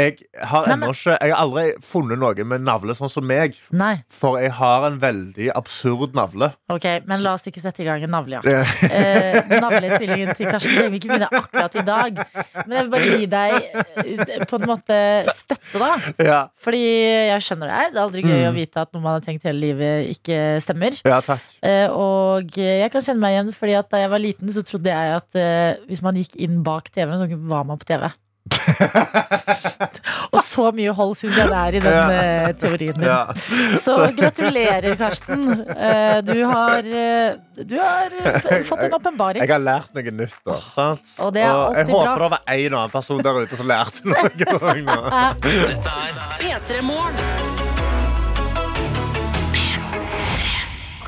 [0.00, 0.16] jeg
[0.50, 3.54] har Nei, men- ikke Jeg har aldri funnet noen med navle sånn som meg.
[3.72, 6.52] Nei, For jeg har en veldig absurd navle.
[6.70, 8.46] ok, men la oss ikke sette i gang en navlejakt.
[8.90, 12.20] Eh, Navletvillingen til Karsten trenger vi ikke finne akkurat i dag.
[12.66, 14.98] Men jeg vil bare gi deg eh, på en måte
[15.34, 15.90] støtte, da.
[16.24, 16.80] Ja, Fordi
[17.30, 17.90] jeg skjønner det her.
[17.90, 18.48] Det er aldri gøy Mm.
[18.50, 20.96] å vite at noe man har tenkt hele livet, ikke stemmer.
[21.04, 21.42] ja takk.
[21.62, 24.88] Eh, og jeg kan kjenne meg igjen, Fordi at da jeg var liten, så trodde
[24.92, 28.08] jeg at eh, hvis man gikk inn bak TV-en, så var man på TV.
[30.34, 33.06] og så mye hold syns jeg det er i den uh, teorien din.
[33.06, 33.20] Ja.
[33.78, 35.44] Så gratulerer, Karsten.
[35.70, 38.16] Uh, du har, uh, du har
[38.68, 39.44] fått en åpenbaring.
[39.44, 40.58] Jeg har lært noe nytt, da.
[40.74, 41.14] Sant?
[41.20, 42.26] Og det er og jeg håper bra.
[42.26, 44.34] det var en annen person der ute som lærte noe.
[45.46, 47.49] Dette er P3 Morgen.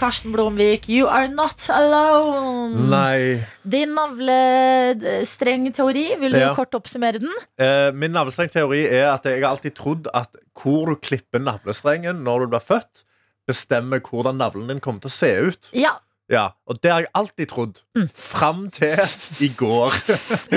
[0.02, 2.88] Karsten Blomvik, you are not alone.
[2.90, 3.38] Nei.
[3.62, 6.48] Din navlestrengteori, vil du Ja.
[6.54, 7.30] kort oppsummere den?
[7.56, 12.38] Eh, min navlestrengteori er at jeg har alltid trodd at hvor du klipper navlestrengen når
[12.40, 13.04] du blir født,
[13.46, 15.70] bestemmer hvordan navlen din kommer til å se ut.
[15.72, 15.90] Ja.
[16.32, 17.80] Ja, Og det har jeg alltid trodd.
[17.98, 18.06] Mm.
[18.16, 18.96] Fram til
[19.44, 19.92] i går.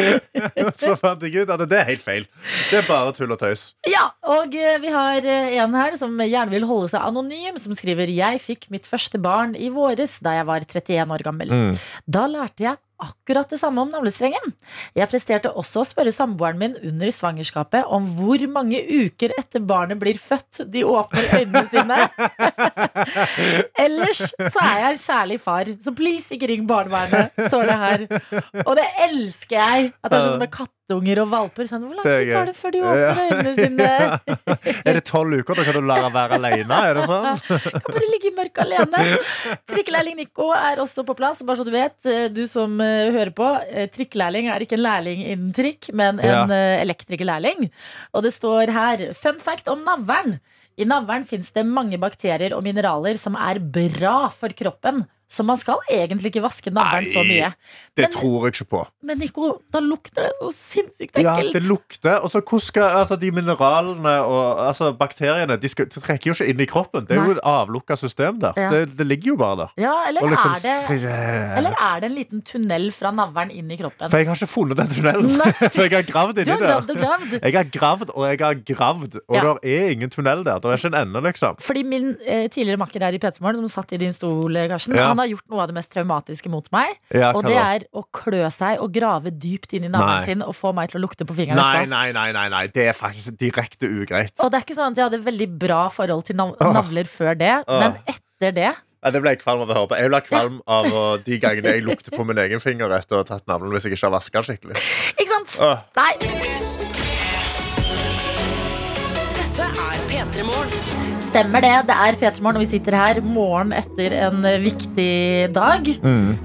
[0.81, 2.27] Så fant jeg ut at det er helt feil.
[2.69, 3.73] Det er bare tull og tøys.
[3.89, 4.05] ja.
[4.35, 8.09] Og eh, vi har eh, en her som gjerne vil holde seg anonym, som skriver
[8.09, 11.51] Jeg fikk mitt første barn i våres da jeg var 31 år gammel.
[11.51, 11.83] Mm.
[12.07, 14.53] Da lærte jeg akkurat det samme om navlestrengen.
[14.95, 19.99] Jeg presterte også å spørre samboeren min under svangerskapet om hvor mange uker etter barnet
[20.01, 21.99] blir født de åpner øynene sine.
[23.85, 28.07] Ellers så er jeg en kjærlig far, så please ikke ring barnevernet, står det her.
[28.65, 29.91] Og det elsker jeg.
[30.01, 30.53] At det er sånn som med
[30.85, 31.67] kattunger og valper.
[31.67, 33.89] Sånn, hvor lang tid tar det før de åpner øynene sine?
[34.85, 35.57] Er det tolv uker?
[35.57, 36.79] Da kan du lære å være alene?
[36.89, 37.41] Er det sånn?
[37.85, 39.03] Kan bare ligge i mørket alene.
[39.69, 41.41] Trikkelærling Nico er også på plass.
[41.45, 43.47] Bare så du vet, eh, du som eh, hører på.
[43.69, 46.61] eh, Trikkelærling er ikke en lærling innen trikk, men en ja.
[46.83, 47.69] elektrikerlærling.
[48.13, 50.39] Og det står her Fun fact om navlen.
[50.75, 55.05] I navlen fins det mange bakterier og mineraler som er bra for kroppen.
[55.27, 57.47] Så man skal egentlig ikke vaske navlen så mye.
[57.97, 58.81] Det Men- tror jeg ikke på.
[59.03, 62.19] Men Nico, da lukter det så sinnssykt Ja, det lukter.
[62.21, 66.49] Og så hvordan skal altså, de mineralene og altså, bakteriene De, skal, trekker jo ikke
[66.53, 67.07] inn i kroppen.
[67.07, 67.25] Det er Nei.
[67.31, 68.53] jo et avlukka system der.
[68.55, 68.69] Ja.
[68.69, 69.73] Det, det ligger jo bare der.
[69.81, 73.77] ja, eller, liksom, er det, eller er det en liten tunnel fra navlen inn i
[73.81, 74.09] kroppen?
[74.09, 75.41] For jeg har ikke funnet den tunnelen.
[75.75, 77.39] For jeg har gravd inni der.
[77.41, 79.53] Jeg har gravd og jeg har gravd, og Ja.
[79.63, 80.59] det er ingen tunnel der.
[80.61, 81.57] Det er ikke en ende, liksom.
[81.59, 85.14] Fordi min eh, tidligere makker her i Petermorgen, som satt i din stol, Karsten, Ja.
[85.15, 86.95] Han har gjort noe av det mest traumatiske mot meg.
[87.15, 90.53] Ja, Og det er å klø seg og grave dypt inn i navlen sin og
[90.57, 92.65] få meg til å lukte på fingeren Nei, nei, nei, nei, nei.
[92.75, 94.35] Det er faktisk direkte ugreit.
[94.43, 97.33] Og det er ikke sånn at jeg hadde veldig bra forhold til nav navler før
[97.39, 97.79] det, Åh.
[97.81, 99.97] men etter det Ja, det ble jeg kvalm av å høre på.
[100.01, 100.87] Jeg ble kvalm av
[101.25, 103.93] de gangene jeg lukter på min egen finger etter å ha tatt navlen hvis jeg
[103.97, 104.81] ikke har vaska den skikkelig.
[105.15, 105.59] Ikke sant?
[105.61, 105.85] Åh.
[106.01, 106.74] Nei.
[111.35, 111.73] Stemmer det.
[111.89, 115.89] Det er P3 Morgen, og vi sitter her morgen etter en eh, viktig dag.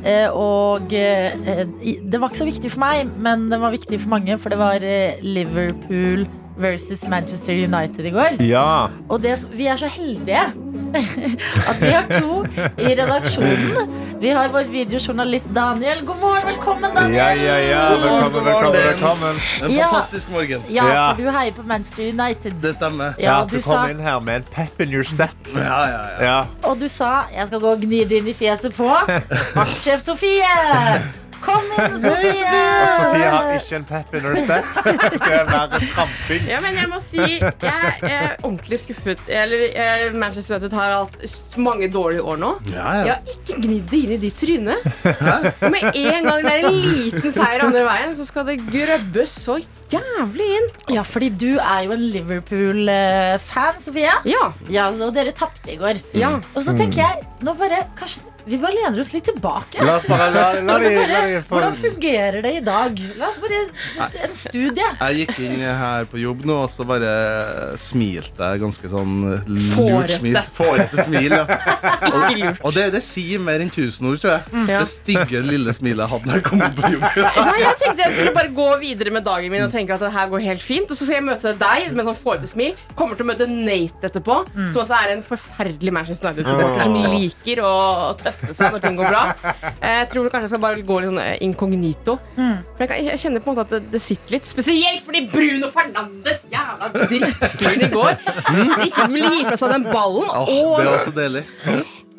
[0.03, 1.37] Eh, og eh,
[1.79, 4.59] det var ikke så viktig for meg, men det var viktig for mange, for det
[4.59, 4.83] var
[5.23, 6.27] Liverpool
[6.57, 8.41] versus Manchester United i går.
[8.43, 8.89] Ja.
[9.09, 10.43] Og det, vi er så heldige
[11.71, 12.41] at vi har to
[12.83, 13.93] i redaksjonen.
[14.21, 16.01] Vi har vår videojournalist Daniel.
[16.05, 17.15] God morgen, velkommen, Daniel.
[17.17, 17.83] Ja, ja, ja.
[17.95, 18.81] Velkommen, velkommen.
[18.89, 19.35] velkommen.
[19.63, 19.87] En Ja.
[19.89, 20.61] fantastisk morgen.
[20.69, 22.53] Ja, for du heier på Manchester United.
[22.63, 23.15] Det stemmer.
[23.19, 25.37] Ja, Ja, du du kom sa, inn her med en pep in your step.
[25.55, 26.25] Ja, ja, ja.
[26.25, 26.45] Ja.
[26.65, 29.21] og du sa 'jeg skal gå og gni det inn i fjeset på'
[29.57, 30.43] vaktsjef Sofie.
[31.45, 32.61] Kom inn, Sofie.
[32.61, 34.71] Og Sofie har ikke en pep in her step.
[35.15, 36.47] Det er mer tramping.
[36.51, 39.23] Ja, men jeg må si jeg er ordentlig skuffet.
[39.31, 42.53] Eller eh, Manchester United har hatt mange dårlige år nå.
[42.75, 44.77] ja, Jeg har ikke gnidd det inn i ditt tryne.
[44.81, 49.37] Og med en gang det er en liten seier andre veien, så skal det grøbbes
[49.47, 49.59] så
[49.91, 50.69] jævlig inn.
[50.95, 54.13] Ja, fordi du er jo en Liverpool-fan, Sofie.
[54.29, 54.51] Ja.
[54.71, 56.01] Ja, og dere tapte i går.
[56.17, 56.37] Ja.
[56.55, 59.85] Og så tenker jeg nå bare, Karsten, vi bare lener oss litt tilbake.
[59.87, 62.99] La oss bare la, la, vi, la vi få Hvordan fungerer det i dag?
[63.21, 63.61] La oss bare
[64.25, 64.87] En studie.
[64.99, 67.13] Jeg gikk inn her på jobb nå, og så bare
[67.81, 69.15] smilte jeg ganske sånn
[69.47, 70.39] lurt smil.
[70.57, 71.45] Fårete smil, ja.
[72.11, 72.67] Og.
[72.67, 74.65] Og det, det sier mer enn tusen ord, tror jeg.
[74.71, 74.81] Ja.
[74.83, 77.07] Det stygge lille smilet jeg hadde da jeg kom inn på jobb.
[77.51, 80.13] Nei, jeg tenkte jeg skulle bare gå videre med dagen min og tenke at det
[80.15, 80.91] her går helt fint.
[80.91, 82.75] Og så skal jeg møte deg med sånn fårete smil.
[82.99, 84.41] Kommer til å møte Nate etterpå,
[84.73, 87.75] som også er en forferdelig Manchester United-supporter som liker å
[88.21, 89.23] tøffe seg når ting går bra.
[89.81, 92.17] Jeg tror kanskje jeg skal bare gå litt sånn inkognito.
[92.37, 92.57] Mm.
[92.73, 94.51] For jeg, kan, jeg kjenner på en måte at det, det sitter litt.
[94.51, 98.13] Spesielt fordi Bruno Fernandes, jævla drittfyren i går,
[98.89, 100.29] ikke ville gi fra seg den ballen.
[100.29, 101.47] Åh, og det var så deilig.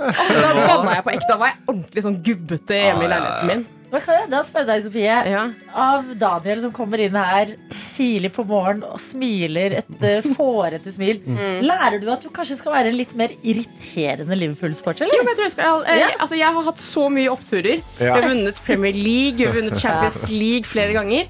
[0.02, 1.30] da banna jeg på ekte.
[1.30, 3.70] Da var jeg ordentlig sånn gubbete hjemme i leiligheten min.
[3.92, 5.16] Hva kan jeg da spørre deg, Sofie?
[5.28, 5.42] Ja.
[5.76, 7.50] Av Daniel som kommer inn her
[7.92, 11.20] tidlig på morgenen og smiler et uh, fårete smil,
[11.68, 15.12] lærer du at du kanskje skal være en litt mer irriterende Liverpool-sporter?
[15.12, 16.10] Jo, men jeg, tror jeg, skal, jeg, Ja.
[16.24, 17.84] altså, jeg har hatt så mye oppturer.
[18.00, 18.06] Ja.
[18.06, 21.28] Jeg har vunnet Premier League, jeg har vunnet Champions League flere ganger.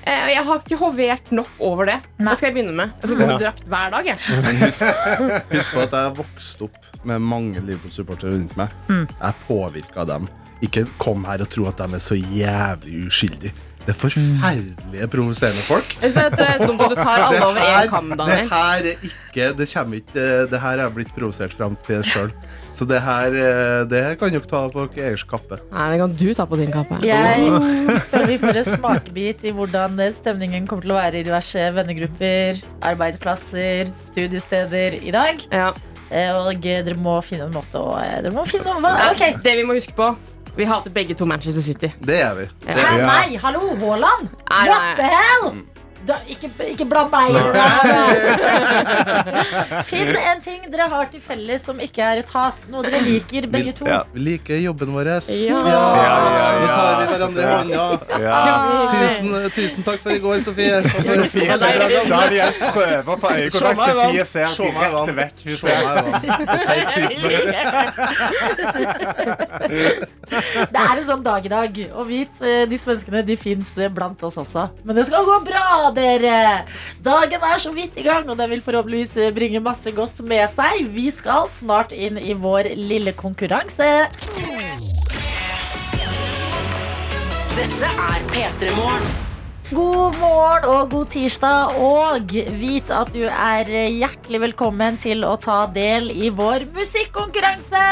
[0.00, 1.98] Eh, Jeg har ikke hovert nok over det.
[2.18, 2.30] Nei.
[2.32, 2.92] Det skal jeg begynne med.
[3.02, 4.06] Jeg skal gå med drakt hver dag.
[4.10, 4.18] Jeg.
[5.54, 8.72] Husk på at jeg vokste opp med mange Liverpool-supportere rundt meg.
[8.90, 10.26] Jeg påvirka dem.
[10.62, 13.52] Ikke kom her og tro at de er så jævlig uskyldige.
[13.80, 15.94] Det er forferdelige, provoserende folk.
[16.02, 19.06] Jeg synes Det er dumt at du tar alle over én kam, det her er
[19.08, 22.30] ikke Det kommer ikke Det her er blitt provosert fram til sjøl.
[22.76, 25.58] Så det her eh, Det her kan dere ta på deres kappe.
[25.72, 27.00] Nei, det kan du ta på din kappe.
[27.02, 27.48] Jeg
[28.12, 31.70] føler vi får en smakebit i hvordan eh, stemningen kommer til å være i diverse
[31.80, 32.60] vennegrupper,
[32.92, 35.40] arbeidsplasser, studiesteder i dag.
[35.50, 35.70] Ja.
[36.10, 39.34] Eh, Og dere må finne en måte å Dere må finne noe okay.
[39.42, 40.12] Det vi må huske på
[40.56, 41.90] Vi hater begge to Manchester City.
[42.00, 42.46] Det gjør vi.
[42.66, 42.74] Ja.
[42.74, 43.06] Det er vi.
[43.06, 44.28] nei, hallo, Haaland!
[44.50, 45.52] What the hell?
[46.06, 47.80] Da, ikke, ikke bland meg inn i det her.
[49.88, 52.62] Finn en ting dere har til felles som ikke er et hat.
[52.72, 53.84] Noe dere liker, begge to.
[53.88, 54.00] Ja.
[54.14, 55.10] Vi liker jobben vår.
[55.10, 55.20] Ja.
[55.28, 55.58] ja,
[56.00, 56.46] ja.
[56.60, 57.84] Nå tar i hverandre i hånda.
[58.24, 58.38] Ja.
[58.90, 60.80] Tusen, tusen takk for i går, Sofie.
[61.10, 63.84] Sofie, jeg prøve å få øyekontakt.
[63.90, 65.36] Sofie ser Se direkte vekk.
[65.44, 65.80] Hun ser
[70.30, 71.80] Det er en sånn dag i dag.
[71.94, 74.68] Og vit, eh, disse menneskene de fins blant oss også.
[74.84, 76.66] Men det skal gå bra, dere!
[77.04, 80.84] Dagen er så vidt i gang, og den vil forhåpentligvis bringe masse godt med seg.
[80.94, 83.90] Vi skal snart inn i vår lille konkurranse.
[87.56, 89.29] Dette er P3 Morgen.
[89.70, 95.60] God morgen og god tirsdag, og vit at du er hjertelig velkommen til å ta
[95.70, 97.82] del i vår musikkonkurranse!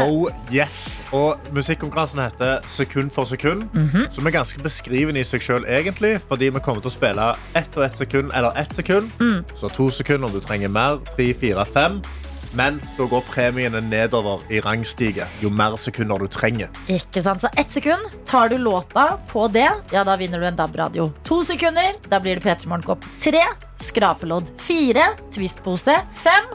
[0.00, 3.68] Oh yes, og Musikkonkurransen heter Sekund for sekund,
[4.10, 7.78] som er ganske beskrivende i seg selv egentlig, fordi vi kommer til å spille ett
[7.78, 9.14] og ett sekund eller ett sekund.
[9.54, 12.02] Så to sekunder om du trenger mer, tre, fire, fem.
[12.52, 16.68] Men da går premiene nedover i rangstige jo mer sekunder du trenger.
[16.92, 20.56] Ikke sant, så ett sekund Tar du låta på det, ja da vinner du en
[20.56, 21.10] DAB-radio.
[21.28, 23.44] To sekunder, da blir det P3 Morgenkopp Tre,
[23.82, 24.50] skrapelodd.
[24.60, 25.96] Fire, twistpose.
[26.22, 26.48] Fem,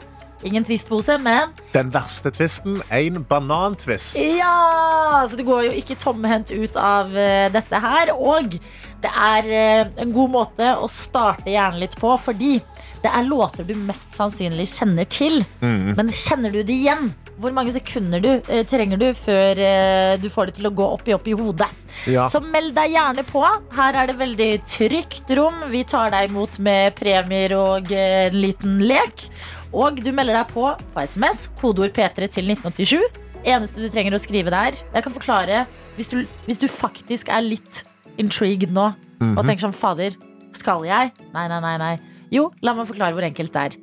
[0.46, 4.18] ingen twistpose, men Den verste tvisten, en banantvist.
[4.38, 8.14] Ja, så du går jo ikke tomhendt ut av eh, dette her.
[8.14, 8.58] Og
[9.02, 12.58] det er eh, en god måte å starte hjernen litt på Fordi
[13.02, 17.10] det er låter du mest sannsynlig kjenner til Men kjenner du det igjen?
[17.38, 20.88] Hvor mange sekunder du, eh, trenger du før eh, du får det til å gå
[20.96, 21.68] opp i opp i hodet?
[22.10, 22.24] Ja.
[22.30, 23.44] Så meld deg gjerne på.
[23.76, 25.62] Her er det veldig trygt rom.
[25.70, 29.28] Vi tar deg imot med premier og eh, en liten lek.
[29.70, 33.22] Og du melder deg på på SMS, kodeord P3 til 1987.
[33.46, 35.60] Eneste du trenger å skrive der Jeg kan forklare
[35.94, 36.16] hvis du,
[36.48, 37.84] hvis du faktisk er litt
[38.18, 38.88] intrigued nå
[39.22, 40.14] og tenker sånn Fader,
[40.54, 41.12] skal jeg?
[41.34, 41.94] Nei, nei, nei, nei.
[42.34, 43.76] Jo, la meg forklare hvor enkelt det er.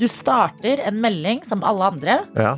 [0.00, 2.56] Du starter en melding som alle andre Ja.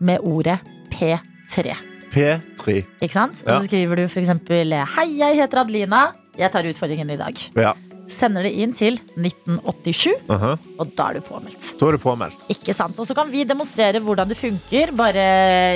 [0.00, 0.58] med ordet
[0.90, 1.74] P3.
[2.12, 2.84] P3.
[3.02, 3.42] Ikke sant?
[3.44, 3.58] Og Ja.
[3.60, 6.12] så skriver du eksempel Hei, jeg heter Adelina.
[6.38, 7.34] Jeg tar utfordringen i dag.
[7.56, 7.74] Ja.
[8.08, 10.56] Sender det inn til 1987, Uh-huh.
[10.78, 11.78] og da er du påmeldt.
[11.78, 12.38] Da er du påmeldt.
[12.48, 12.98] Ikke sant?
[12.98, 15.16] Og så kan vi demonstrere hvordan det funker, bare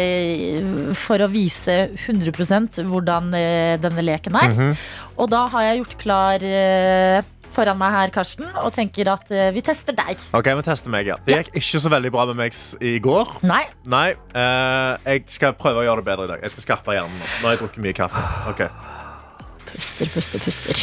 [0.01, 4.49] eh, for å vise 100 hvordan eh, denne leken er.
[4.49, 4.77] Mhm.
[5.19, 7.23] Og da har jeg gjort klar eh,
[7.53, 10.19] foran meg her, Karsten, og tenker at eh, vi tester deg.
[10.35, 11.17] Ok, vi tester meg, ja.
[11.27, 13.37] Det gikk ikke så veldig bra med meg s- i går.
[13.47, 16.41] Nei, Nei, eh, jeg skal prøve å gjøre det bedre i dag.
[16.47, 17.27] Jeg skal skarpe hjernen nå.
[17.43, 18.23] Nå har jeg drukket mye kaffe.
[18.53, 18.63] Ok,
[19.73, 20.83] puster, puster, puster.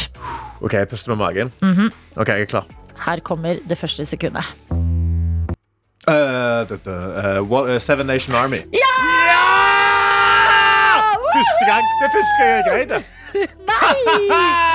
[0.60, 1.52] Ok, jeg puster med magen.
[2.16, 2.64] Ok, jeg er klar.
[3.06, 4.44] Her kommer det første sekundet.
[6.08, 8.62] Eh, det- det, eh, what- eh, Seven Nation Army.
[8.72, 8.86] Ja!
[11.30, 11.84] Første gang!
[12.00, 13.02] Det er første gang jeg greide.
[13.70, 14.66] Nei!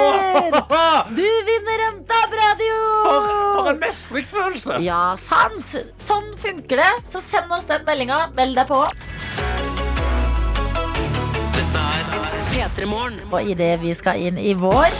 [0.00, 2.74] Åh, Du vinner en DAB-radio!
[3.04, 4.80] for, for en mestringsfølelse!
[4.84, 5.76] Ja, sant!
[6.00, 6.90] Sånn funker det.
[7.12, 8.18] Så send oss den meldinga.
[8.36, 8.82] Meld deg på.
[11.54, 12.02] Dette er
[12.50, 13.20] P3 Morgen.
[13.30, 14.90] Og idet vi skal inn i vår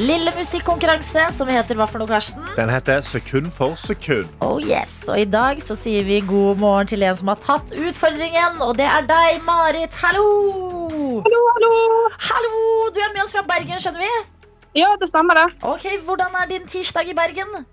[0.00, 2.44] lille musikkonkurranse, som heter hva for noe, Karsten?
[2.56, 4.30] Den heter Sekund for sekund.
[4.44, 7.74] Oh yes, og i dag så sier vi god morgen til en som har tatt
[7.76, 9.96] utfordringen, og det er deg, Marit.
[10.00, 10.24] Hallo!
[11.26, 11.74] Hallo, hallo.
[12.30, 12.54] Hallo!
[12.94, 14.12] Du er med oss fra Bergen, skjønner vi?
[14.80, 15.48] Ja, det stemmer det.
[15.68, 17.66] Ok, Hvordan er din tirsdag i Bergen?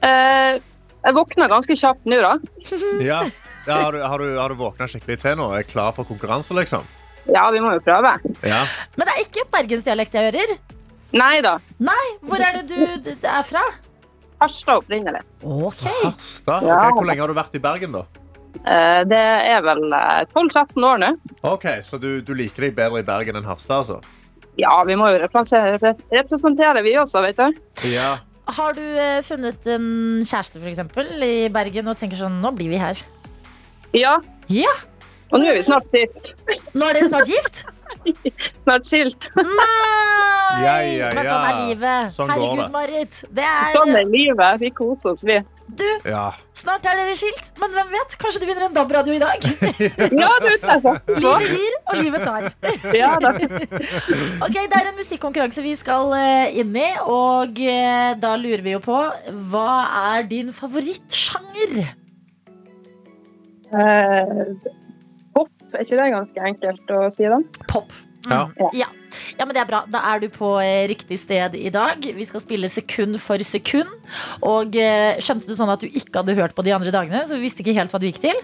[0.00, 0.56] Eh,
[1.04, 2.38] jeg våkna ganske kjapt nå, da.
[3.10, 3.20] Ja.
[3.68, 5.50] Ja, har, du, har, du, har du våkna skikkelig til nå?
[5.52, 6.86] Er klar for konkurranse, liksom?
[7.28, 8.14] Ja, vi må jo prøve.
[8.40, 8.62] Ja.
[8.96, 10.54] Men det er ikke bergensdialekt jeg hører.
[11.16, 11.56] Nei da.
[11.80, 13.62] Nei, hvor er det du, er fra?
[14.38, 15.22] Harstad opprinnelig.
[15.42, 16.02] Okay.
[16.04, 16.66] Harstad?
[16.68, 16.82] Ja.
[16.94, 18.04] Hvor lenge har du vært i Bergen, da?
[18.58, 19.18] Eh, det
[19.48, 21.10] er vel eh, 12-13 år nå.
[21.48, 24.00] Ok, Så du, du liker deg bedre i Bergen enn Harstad, altså?
[24.58, 27.60] Ja, vi må jo representere, representere vi også, vet du.
[27.92, 28.16] Ja.
[28.58, 29.88] Har du eh, funnet en
[30.24, 33.00] kjæreste for eksempel, i Bergen og tenker sånn Nå blir vi her.
[33.96, 34.18] Ja,
[34.52, 34.72] Ja,
[35.28, 36.30] og nå er vi snart gift.
[36.72, 37.66] Nå er dere snart gift?
[38.64, 39.30] Snart skilt.
[39.36, 39.68] Nei!
[40.58, 42.12] Ja, ja, Men sånn er livet.
[42.14, 42.72] Sånn Herregud, det.
[42.72, 43.18] Marit.
[43.36, 44.60] Det er Sånn er livet.
[44.62, 45.36] Vi koser oss, vi.
[45.68, 46.30] Du, ja.
[46.56, 48.14] snart er dere skilt, men hvem vet?
[48.16, 49.44] Kanskje du vinner en DAB-radio i dag?
[50.22, 50.94] Ja, du vet det.
[51.20, 52.46] Livet gir, og livet tar.
[52.96, 53.34] Ja, da.
[54.46, 58.72] Ok, Det er en musikkonkurranse vi skal eh, inn i, og eh, da lurer vi
[58.78, 58.96] jo på
[59.52, 59.68] Hva
[60.14, 61.76] er din favorittsjanger?
[63.68, 64.87] Eh, Pop,
[65.76, 67.44] er ikke det ganske enkelt å si, den?
[67.68, 67.92] Pop.
[68.28, 68.40] Ja.
[68.74, 68.88] Ja.
[69.38, 69.82] ja, men det er bra.
[69.88, 72.02] Da er du på eh, riktig sted i dag.
[72.02, 73.90] Vi skal spille sekund for sekund.
[74.44, 77.38] Og eh, skjønte du sånn at du ikke hadde hørt på de andre dagene, så
[77.38, 78.42] vi visste ikke helt hva du gikk til?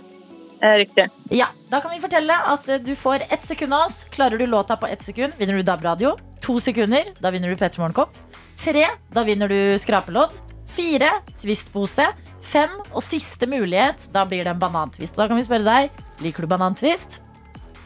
[0.65, 1.11] Riktig.
[1.35, 4.05] Ja, Da kan vi fortelle at eh, du får ett sekund av oss.
[4.15, 6.15] Klarer du låta på ett sekund, vinner du DAB-radio.
[6.47, 8.17] To sekunder, da vinner du P3 Morgenkopp.
[8.57, 10.41] Tre, da vinner du skrapelåt.
[10.75, 11.11] Fire,
[11.43, 12.07] twistpose.
[12.45, 15.15] Fem og siste mulighet, da blir det en banantvist.
[15.17, 17.21] Da kan vi spørre deg, liker du banantvist?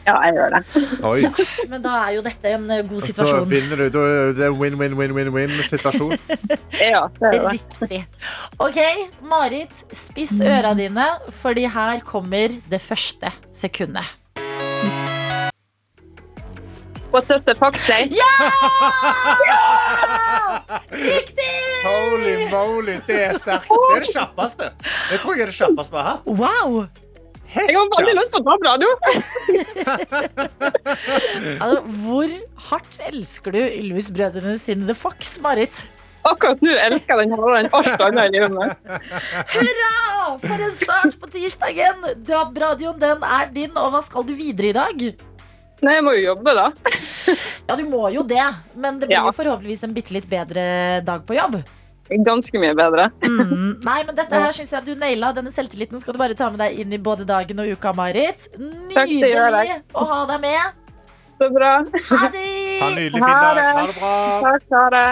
[0.07, 0.81] Ja, jeg gjør det.
[1.05, 1.15] Oi.
[1.21, 1.29] Ja,
[1.69, 3.49] men da er jo dette en god god Da situasjon.
[3.51, 3.89] vinner du.
[3.93, 6.15] Da er det en win-win-win-win-win-situasjon.
[6.79, 7.51] Ja, det er det.
[7.59, 7.99] Riktig.
[8.63, 8.79] Ok,
[9.29, 11.05] Marit, spiss øra dine,
[11.43, 14.07] fordi her kommer det første sekundet.
[17.11, 18.31] What does the fox ja!
[20.91, 21.55] Riktig!
[21.83, 23.69] Holy moly, det er sterkt.
[23.69, 24.71] Det er det kjappeste.
[25.09, 26.27] Jeg tror jeg er det kjappeste vi har hatt.
[26.39, 26.83] Wow!
[27.49, 28.89] Jeg har veldig lyst til å ta på radio.
[31.59, 32.29] Altså, hvor
[32.69, 35.81] hardt elsker du Ylvis-brødrene sine The Fox, Marit?
[36.29, 38.75] Akkurat nå elsker jeg den hardere enn alt annet i livet mitt.
[39.55, 39.91] Hurra!
[40.43, 42.05] For en start på tirsdagen!
[42.27, 45.05] DAB-radioen den er din, og hva skal du videre i dag?
[45.85, 46.69] Nei, jeg må jo jobbe, da.
[47.69, 48.41] Ja, du må jo det,
[48.73, 49.25] men det blir Ja.
[49.27, 50.63] jo forhåpentligvis en bitte litt bedre
[51.05, 51.59] dag på jobb.
[52.25, 53.11] Ganske mye bedre.
[53.29, 53.75] Mm.
[53.85, 55.29] Nei, men dette her synes jeg du naila.
[55.37, 58.47] Denne selvtilliten skal du bare ta med deg inn i både dagen og uka, Marit.
[58.57, 59.35] Nydelig
[59.93, 60.73] å ha deg med.
[61.39, 61.69] Så bra.
[62.09, 62.47] Ha det!
[62.81, 63.67] Ha nydelig Ha det.
[63.77, 64.13] Ha det bra.
[64.43, 65.07] Takk, ha det.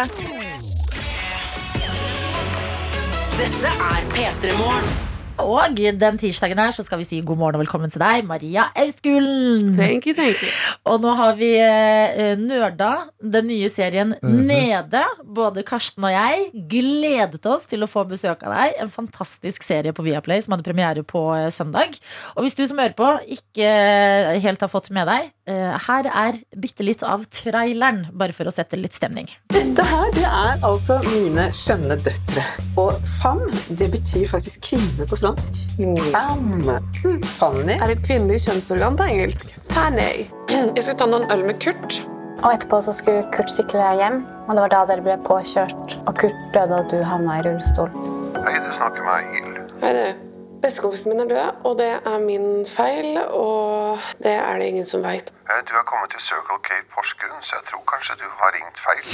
[3.37, 5.06] Dette er P3 Morgen.
[5.37, 8.67] Og den tirsdagen her så skal vi si god morgen og velkommen til deg, Maria
[8.77, 9.75] Auskulen.
[9.77, 10.49] Thank you, thank you.
[10.89, 12.89] Og nå har vi eh, nerda
[13.21, 15.03] den nye serien Nede.
[15.37, 18.79] Både Karsten og jeg gledet oss til å få besøk av deg.
[18.81, 21.99] En fantastisk serie på Viaplay som hadde premiere på eh, søndag.
[22.35, 26.37] Og hvis du som hører på ikke eh, helt har fått med deg, her er
[26.59, 29.29] bitte litt av traileren, bare for å sette litt stemning.
[29.53, 32.43] Dette her, det er altså mine skjønne døtre.
[32.79, 33.47] Og femme,
[33.79, 35.55] det betyr faktisk kvinne på fransk.
[35.77, 36.77] Femme.
[37.03, 37.77] Hm, Fanny.
[37.79, 39.55] er et kvinnelig kjønnsorgan på engelsk.
[39.71, 40.27] Fanny.
[40.51, 42.01] Jeg skulle ta noen øl med Kurt.
[42.43, 45.97] Og etterpå så skulle Kurt sykle hjem, og det var da dere ble påkjørt.
[46.05, 47.89] Og Kurt døde, og du havna i rullestol.
[48.37, 49.61] Hei, du snakker med Egil.
[49.81, 50.26] Hei, du.
[50.61, 55.03] Bestekompisen min er død, og det er min feil, og det er det ingen som
[55.05, 55.27] veit.
[55.67, 59.03] Du har kommet til Circle K Porsgrunn, så jeg tror kanskje du har ringt feil.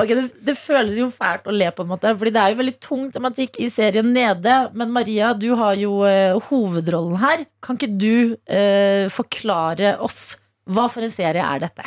[0.00, 2.60] Ok, det, det føles jo fælt å le på en måte, Fordi det er jo
[2.60, 4.56] veldig tung tematikk i serien Nede.
[4.74, 7.44] Men Maria, du har jo eh, hovedrollen her.
[7.64, 10.36] Kan ikke du eh, forklare oss
[10.70, 11.84] hva for en serie er dette?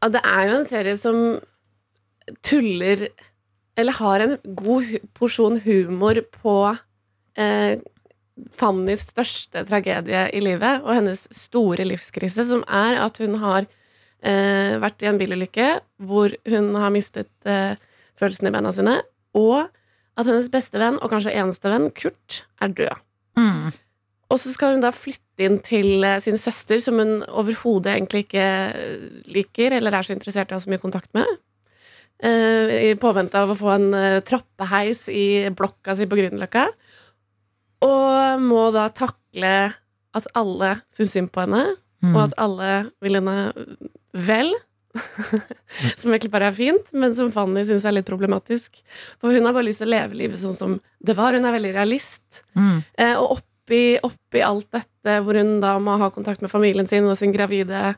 [0.00, 1.16] Ja, det er jo en serie som
[2.46, 3.08] tuller
[3.80, 6.56] Eller har en god porsjon humor på
[7.40, 7.80] eh,
[8.56, 13.66] Fannys største tragedie i livet og hennes store livskrise, som er at hun har
[14.24, 15.74] eh, vært i en bilulykke
[16.08, 17.76] hvor hun har mistet eh,
[18.20, 18.96] følelsen i beina sine,
[19.36, 19.68] og
[20.18, 23.06] at hennes beste venn, og kanskje eneste venn, Kurt, er død.
[24.30, 28.26] Og så skal hun da flytte inn til eh, sin søster, som hun overhodet egentlig
[28.26, 31.28] ikke eh, liker, eller er så interessert i å ha så mye kontakt med.
[32.22, 36.66] Eh, I påvente av å få en eh, trappeheis i blokka si på Grünerløkka.
[37.86, 39.52] Og må da takle
[40.16, 42.14] at alle syns synd på henne, Mm.
[42.16, 42.68] og at alle
[43.04, 43.52] vil henne
[44.16, 44.54] vel.
[46.00, 48.80] som egentlig bare er fint, men som Fanny syns er litt problematisk.
[49.20, 51.36] For hun har bare lyst til å leve livet sånn som det var.
[51.36, 52.40] Hun er veldig realist.
[52.56, 52.80] Mm.
[52.98, 53.36] Eh, og
[53.70, 57.32] oppi, oppi alt dette, hvor hun da må ha kontakt med familien sin og sin
[57.32, 57.94] gravide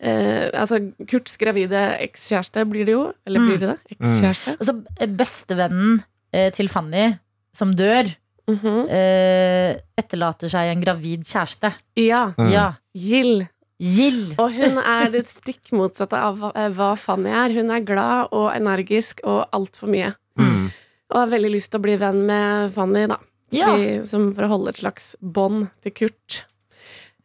[0.00, 3.08] eh, Altså Kurts gravide ekskjæreste, blir det jo.
[3.26, 3.96] Eller blir det det?
[3.98, 4.54] Ekskjæreste.
[4.60, 4.76] Altså,
[5.18, 5.98] bestevennen
[6.32, 7.16] eh, til Fanny,
[7.56, 8.14] som dør,
[8.46, 8.86] Mhm.
[8.94, 11.72] eh, etterlater seg en gravid kjæreste.
[11.98, 12.28] Ja.
[12.38, 12.50] Mm.
[12.52, 12.66] Ja.
[12.94, 13.48] Gill.
[13.82, 14.36] Gill.
[14.38, 17.50] Og hun er det stikk motsatte av hva, eh, hva Fanny er.
[17.52, 20.12] Hun er glad og energisk og altfor mye.
[20.38, 20.70] Mm.
[21.10, 23.18] Og har veldig lyst til å bli venn med Fanny, da.
[23.54, 23.70] Ja.
[23.70, 26.42] Fordi, som for å holde et slags bånd til Kurt.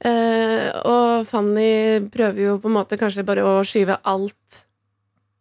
[0.02, 4.62] Eh, og Fanny prøver jo på en måte kanskje bare å skyve alt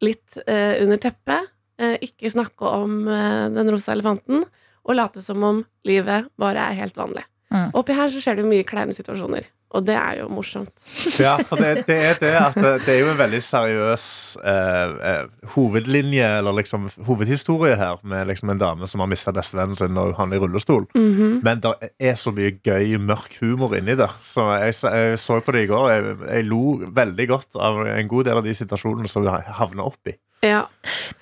[0.04, 1.52] litt eh, under teppet.
[1.80, 4.44] Eh, ikke snakke om eh, den rosa elefanten,
[4.84, 7.24] og late som om livet bare er helt vanlig.
[7.50, 7.72] Mm.
[7.76, 10.72] Oppi her så skjer det jo mye kleine situasjoner, og det er jo morsomt.
[11.20, 14.06] Ja, for det, det er det at det, det er jo en veldig seriøs
[14.42, 19.78] eh, eh, hovedlinje, eller liksom hovedhistorie her, med liksom en dame som har mista bestevennen
[19.78, 20.88] sin og han i rullestol.
[20.96, 21.40] Mhm.
[21.46, 24.10] Men det er så mye gøy, mørk humor inni det.
[24.26, 25.90] Så jeg, jeg så på det i går.
[25.92, 26.64] Jeg, jeg lo
[27.00, 30.16] veldig godt av en god del av de situasjonene som vi havna i.
[30.44, 30.64] Ja.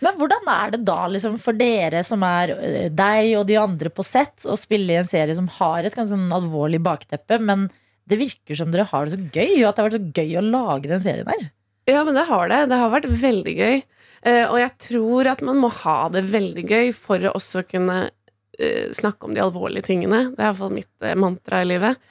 [0.05, 3.91] Men hvordan er det da liksom, for dere som er eh, deg og de andre
[3.91, 7.67] på sett, å spille i en serie som har et ganske sånn alvorlig bakteppe, men
[8.09, 10.37] det virker som dere har det så gøy, og at det har vært så gøy
[10.41, 11.49] å lage den serien der.
[11.89, 12.67] Ja, men det har det.
[12.69, 13.83] Det har vært veldig gøy.
[14.27, 17.99] Uh, og jeg tror at man må ha det veldig gøy for å også kunne
[18.11, 20.29] uh, snakke om de alvorlige tingene.
[20.35, 22.05] Det er iallfall mitt uh, mantra i livet.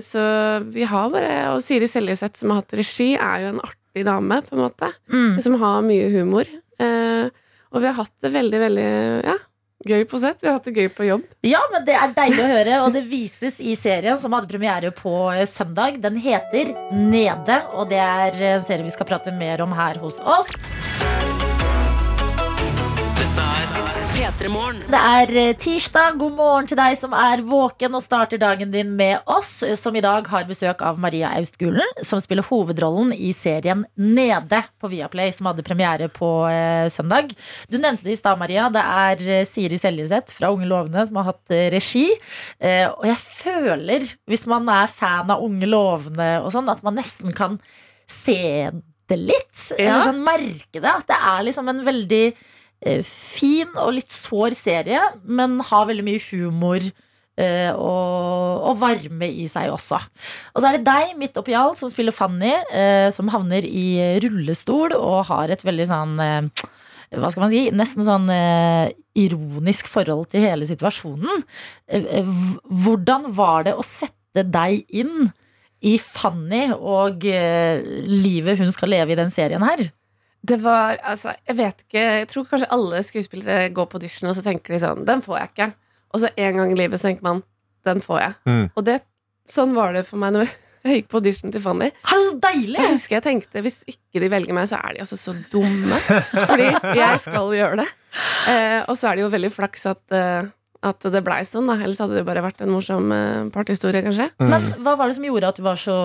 [0.00, 0.20] Så
[0.72, 4.38] vi har bare Og Siri Seljeseth, som har hatt regi, er jo en artig dame,
[4.46, 4.88] på en måte.
[5.12, 5.34] Mm.
[5.44, 6.48] Som har mye humor.
[6.80, 8.86] Og vi har hatt det veldig, veldig
[9.28, 9.34] ja,
[9.86, 10.42] gøy på sett.
[10.42, 11.26] Vi har hatt det gøy på jobb.
[11.46, 14.92] Ja, men det er deilig å høre, og det vises i serien som hadde premiere
[14.94, 16.00] på eh, søndag.
[16.02, 20.18] Den heter Nede, og det er en serie vi skal prate mer om her hos
[20.24, 21.27] oss.
[24.38, 24.76] P3 Morgen.
[24.86, 26.14] Det er eh, tirsdag.
[26.20, 30.02] God morgen til deg som er våken og starter dagen din med oss, som i
[30.04, 35.48] dag har besøk av Maria Austgulen, som spiller hovedrollen i serien Nede på Viaplay, som
[35.50, 37.32] hadde premiere på eh, søndag.
[37.66, 38.68] Du nevnte det i stad, Maria.
[38.70, 42.04] Det er eh, Siri Seljeseth fra Unge lovende som har hatt eh, regi.
[42.62, 46.94] Eh, og jeg føler, hvis man er fan av Unge lovende og sånn, at man
[47.00, 47.58] nesten kan
[48.06, 48.70] se
[49.10, 49.50] det litt.
[49.74, 49.96] Ja.
[49.96, 50.94] Eller sånn merke det.
[50.94, 52.46] At det er liksom en veldig eh,
[53.04, 56.84] fin og litt sår serie, men har veldig mye humor
[57.38, 60.00] eh, og, og varme i seg også.
[60.54, 64.18] Og så er det deg, midt oppi alt, som spiller Fanny, eh, som havner i
[64.24, 66.68] rullestol og har et veldig sånn eh,
[67.16, 71.44] hva skal man si, nesten sånn eh, ironisk forhold til hele situasjonen.
[71.88, 72.32] Eh, eh,
[72.84, 75.30] hvordan var det å sette deg inn
[75.80, 79.88] i Fanny og eh, livet hun skal leve i den serien her?
[80.48, 84.38] Det var, altså, jeg vet ikke Jeg tror kanskje alle skuespillere går på audition, og
[84.38, 85.68] så tenker de sånn Den får jeg ikke.
[86.14, 87.42] Og så en gang i livet så tenker man
[87.86, 88.38] Den får jeg.
[88.48, 88.64] Mm.
[88.72, 89.02] Og det,
[89.48, 90.56] sånn var det for meg når jeg
[90.98, 91.90] gikk på audition til Fanny.
[92.42, 92.78] Deilig!
[92.78, 95.98] Jeg husker jeg tenkte hvis ikke de velger meg, så er de altså så dumme.
[96.32, 96.68] Fordi
[96.98, 97.88] jeg skal gjøre det.
[98.52, 100.48] Eh, og så er det jo veldig flaks at, eh,
[100.88, 101.76] at det blei sånn, da.
[101.82, 104.30] Ellers hadde det bare vært en morsom eh, partyhistorie, kanskje.
[104.40, 105.98] Men hva var det som gjorde at du var så,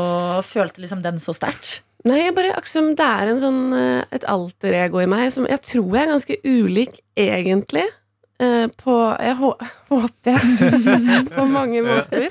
[0.48, 1.84] følte liksom den så sterkt?
[2.04, 5.46] Nei, jeg bare, akkurat det er en sånn, eh, et alter ego i meg som
[5.48, 7.86] jeg tror jeg er ganske ulik egentlig.
[8.44, 9.54] eh, På Jeg hå
[9.94, 11.28] håper jeg.
[11.38, 12.28] på mange måter.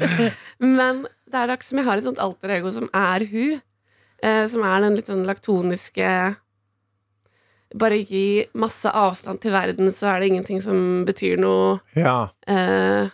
[0.60, 3.62] Men det er akkurat som jeg har et sånt alter ego som er hun.
[4.22, 6.36] eh, Som er den litt sånn laktoniske
[7.80, 11.78] Bare gi masse avstand til verden, så er det ingenting som betyr noe.
[11.96, 12.28] Ja.
[12.46, 13.08] eh,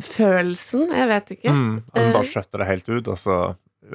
[0.00, 0.86] følelsen.
[0.88, 1.52] Jeg vet ikke.
[1.52, 3.36] Mm, man bare skjøtter det helt ut, og så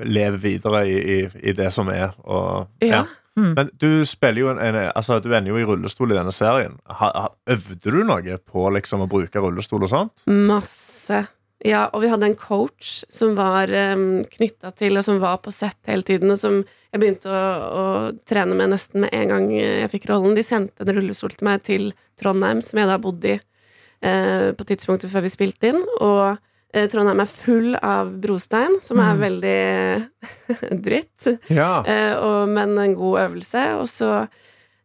[0.04, 1.18] lever videre i, i,
[1.50, 2.14] i det som er.
[2.26, 3.02] Og, Ja.
[3.02, 3.06] ja.
[3.40, 6.74] Men du spiller jo en, en Altså, du ender jo i rullestol i denne serien.
[6.92, 10.24] Ha, ha, øvde du noe på liksom å bruke rullestol og sånt?
[10.28, 11.22] Masse.
[11.64, 15.52] Ja, og vi hadde en coach som var um, knytta til, og som var på
[15.52, 17.40] sett hele tiden, og som jeg begynte å,
[17.82, 17.86] å
[18.28, 20.38] trene med nesten med en gang jeg fikk rollen.
[20.38, 24.68] De sendte en rullestol til meg til Trondheim, som jeg da bodde i uh, på
[24.72, 25.84] tidspunktet før vi spilte inn.
[26.00, 26.40] Og
[26.72, 29.22] Trondheim er full av brostein, som er Mm.
[29.24, 31.28] veldig dritt.
[31.50, 31.84] Ja.
[31.88, 33.64] Eh, og, men en god øvelse.
[33.80, 34.12] Og så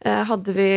[0.01, 0.69] eh, hadde vi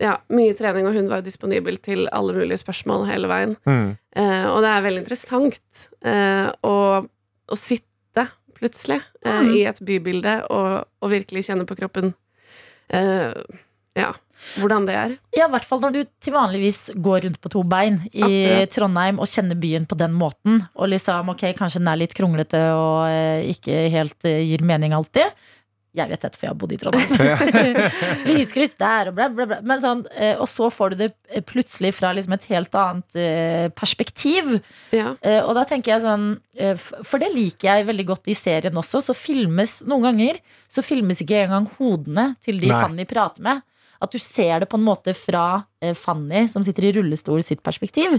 [0.00, 3.56] ja, mye trening, og hun var jo disponibel til alle mulige spørsmål hele veien.
[3.66, 3.90] Mm.
[4.16, 6.76] Eh, og det er veldig interessant eh, å,
[7.50, 9.50] å sitte plutselig eh, Mm.
[9.56, 12.14] i et bybilde og, og virkelig kjenne på kroppen
[12.92, 13.32] eh,
[13.96, 14.10] ja,
[14.58, 15.14] hvordan det er.
[15.36, 18.74] Ja, i hvert fall når du til vanligvis går rundt på to bein i Akkurat.
[18.74, 22.60] Trondheim og kjenner byen på den måten, og liksom, ok, kanskje den er litt kronglete
[22.76, 25.30] og eh, ikke helt eh, gir mening alltid.
[25.90, 27.78] Jeg vet dette, for jeg har bodd i Trondheim.
[28.30, 29.56] Lyskryss der og bla, bla, bla.
[29.66, 33.18] Men sånn, eh, og så får du det plutselig fra liksom et helt annet
[33.74, 34.52] perspektiv.
[34.94, 35.16] Ja.
[35.18, 36.28] Eh, og da tenker jeg sånn
[37.06, 39.02] For det liker jeg veldig godt i serien også.
[39.02, 40.38] Så filmes noen ganger
[40.70, 42.70] Så filmes ikke engang hodene til de.
[42.70, 43.66] Fanny prater med.
[44.00, 47.60] At du ser det på en måte fra eh, Fanny, som sitter i rullestol, sitt
[47.64, 48.16] perspektiv.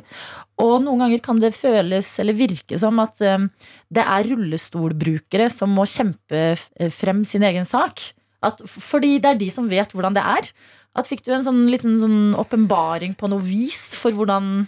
[0.61, 3.47] Og noen ganger kan det føles eller virke som at eh,
[3.89, 8.03] det er rullestolbrukere som må kjempe eh, frem sin egen sak.
[8.45, 10.53] At, fordi det er de som vet hvordan det er.
[10.97, 14.67] At Fikk du en sånn liten sånn åpenbaring på noe vis for hvordan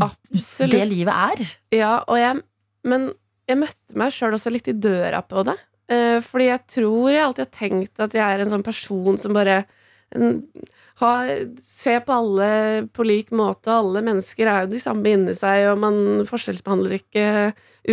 [0.00, 0.72] Absolutt.
[0.72, 1.56] det livet er?
[1.76, 2.40] Ja, og jeg,
[2.88, 3.10] men
[3.48, 5.56] jeg møtte meg sjøl også litt i døra på det.
[6.20, 9.62] Fordi jeg tror jeg alltid har tenkt at jeg er en sånn person som bare
[10.16, 10.42] en,
[11.62, 12.50] se på alle
[12.94, 13.70] på lik måte.
[13.70, 17.26] Alle mennesker er jo de samme inni seg, og man forskjellsbehandler ikke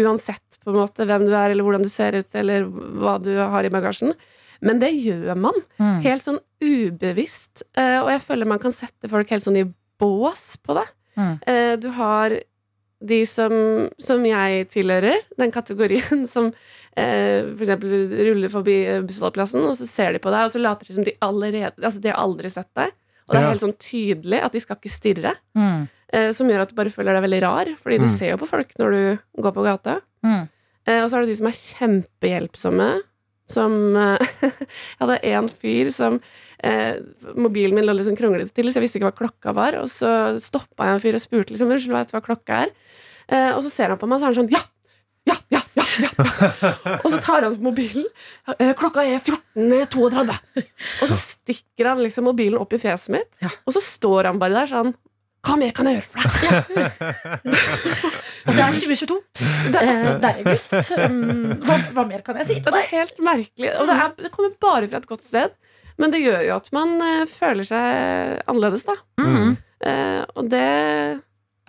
[0.01, 3.35] uansett på en måte hvem du er, eller hvordan du ser ut, eller hva du
[3.37, 4.15] har i bagasjen.
[4.65, 5.57] Men det gjør man.
[5.77, 5.99] Mm.
[6.05, 7.65] Helt sånn ubevisst.
[7.77, 9.67] Eh, og jeg føler man kan sette folk helt sånn i
[10.01, 10.87] bås på det.
[11.15, 11.33] Mm.
[11.47, 12.39] Eh, du har
[13.03, 13.51] de som,
[13.99, 16.51] som jeg tilhører, den kategorien som
[16.95, 20.61] eh, for eksempel ruller forbi eh, bussholdeplassen, og så ser de på deg, og så
[20.63, 22.93] later de som de allerede Altså, de har aldri sett deg.
[23.25, 25.31] Og det er helt sånn tydelig at de skal ikke stirre.
[25.57, 25.87] Mm.
[26.13, 28.13] Eh, som gjør at du bare føler deg veldig rar, fordi du Mm.
[28.17, 29.95] ser jo på folk når du går på gata.
[30.23, 30.43] Mm.
[30.85, 32.89] Eh, og så er det de som er kjempehjelpsomme.
[33.49, 36.19] Som eh, Jeg hadde en fyr som
[36.65, 37.01] eh,
[37.37, 39.79] Mobilen min lå sånn kronglete til, så jeg visste ikke hva klokka var.
[39.81, 42.73] Og så stoppa jeg en fyr og spurte liksom, unnskyld, vet du hva klokka er.
[43.29, 44.63] Eh, og så ser han på meg, og så er han sånn ja!
[45.25, 46.97] Ja, ja, ja, ja, ja.
[47.03, 48.03] Og så tar han opp mobilen.
[48.59, 50.35] Eh, klokka er 14.32.
[51.01, 54.59] Og så stikker han liksom mobilen opp i fjeset mitt, og så står han bare
[54.59, 54.93] der sånn
[55.45, 57.51] Hva mer kan jeg gjøre for deg?
[58.45, 59.15] Det er 2022.
[59.73, 60.73] Det er, det er august.
[60.93, 63.71] Um, hva, hva mer kan jeg si Og det er helt merkelig.
[63.79, 65.55] Og det, er, det kommer bare fra et godt sted.
[66.01, 68.97] Men det gjør jo at man eh, føler seg annerledes, da.
[69.21, 69.55] Mm.
[69.85, 70.69] Uh, og det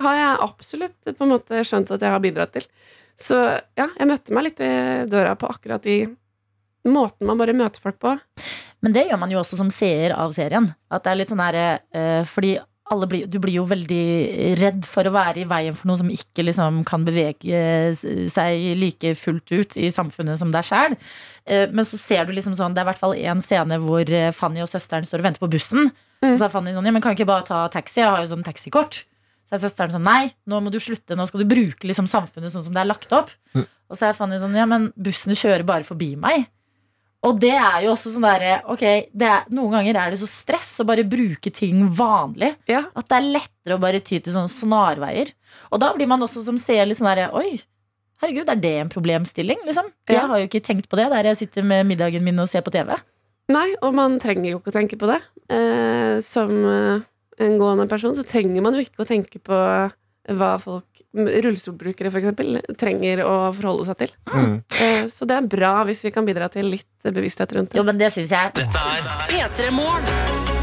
[0.02, 2.68] har jeg absolutt på en måte skjønt at jeg har bidratt til.
[3.16, 3.38] Så
[3.78, 4.70] ja, jeg møtte meg litt i
[5.08, 6.02] døra på akkurat de
[6.86, 8.16] måten man bare møter folk på.
[8.84, 10.68] Men det gjør man jo også som seer av serien.
[10.92, 12.58] At det er litt sånn her, uh, fordi
[13.10, 16.44] blir, du blir jo veldig redd for å være i veien for noe som ikke
[16.46, 17.90] liksom kan bevege
[18.30, 20.94] seg like fullt ut i samfunnet som deg sjæl.
[21.46, 24.32] Men så ser du liksom sånn Det er i hvert fall én scene hvor eh,
[24.34, 25.92] Fanny og søsteren står og venter på bussen.
[26.22, 28.00] Og så er Fanny sånn Ja, men kan ikke bare ta taxi?
[28.00, 29.02] Jeg har jo sånn taxikort.
[29.46, 31.14] Så er søsteren sånn Nei, nå må du slutte.
[31.18, 33.30] Nå skal du bruke liksom samfunnet sånn som det er lagt opp.
[33.90, 36.48] Og så er Fanny sånn Ja, men bussen kjører bare forbi meg.
[37.24, 40.28] Og det er jo også sånn derre Ok, det er, noen ganger er det så
[40.30, 42.52] stress å bare bruke ting vanlig.
[42.68, 45.32] At det er lettere å bare ty til sånne snarveier.
[45.72, 47.56] Og da blir man også som ser litt sånn derre Oi,
[48.22, 49.64] herregud, er det en problemstilling?
[49.66, 49.90] Liksom?
[50.12, 52.64] Jeg har jo ikke tenkt på det der jeg sitter med middagen min og ser
[52.66, 52.94] på TV.
[53.52, 55.20] Nei, og man trenger jo ikke å tenke på det.
[55.54, 57.04] Eh, som eh,
[57.46, 59.60] en gående person så trenger man jo ikke å tenke på
[60.36, 64.12] hva folk, rullestolbrukere for eksempel, trenger å forholde seg til.
[64.32, 64.58] Mm.
[64.80, 67.80] Eh, så det er bra hvis vi kan bidra til litt bevissthet rundt det.
[67.80, 68.54] Jo, men det syns jeg.
[68.60, 70.55] Dette er P3 Morgen.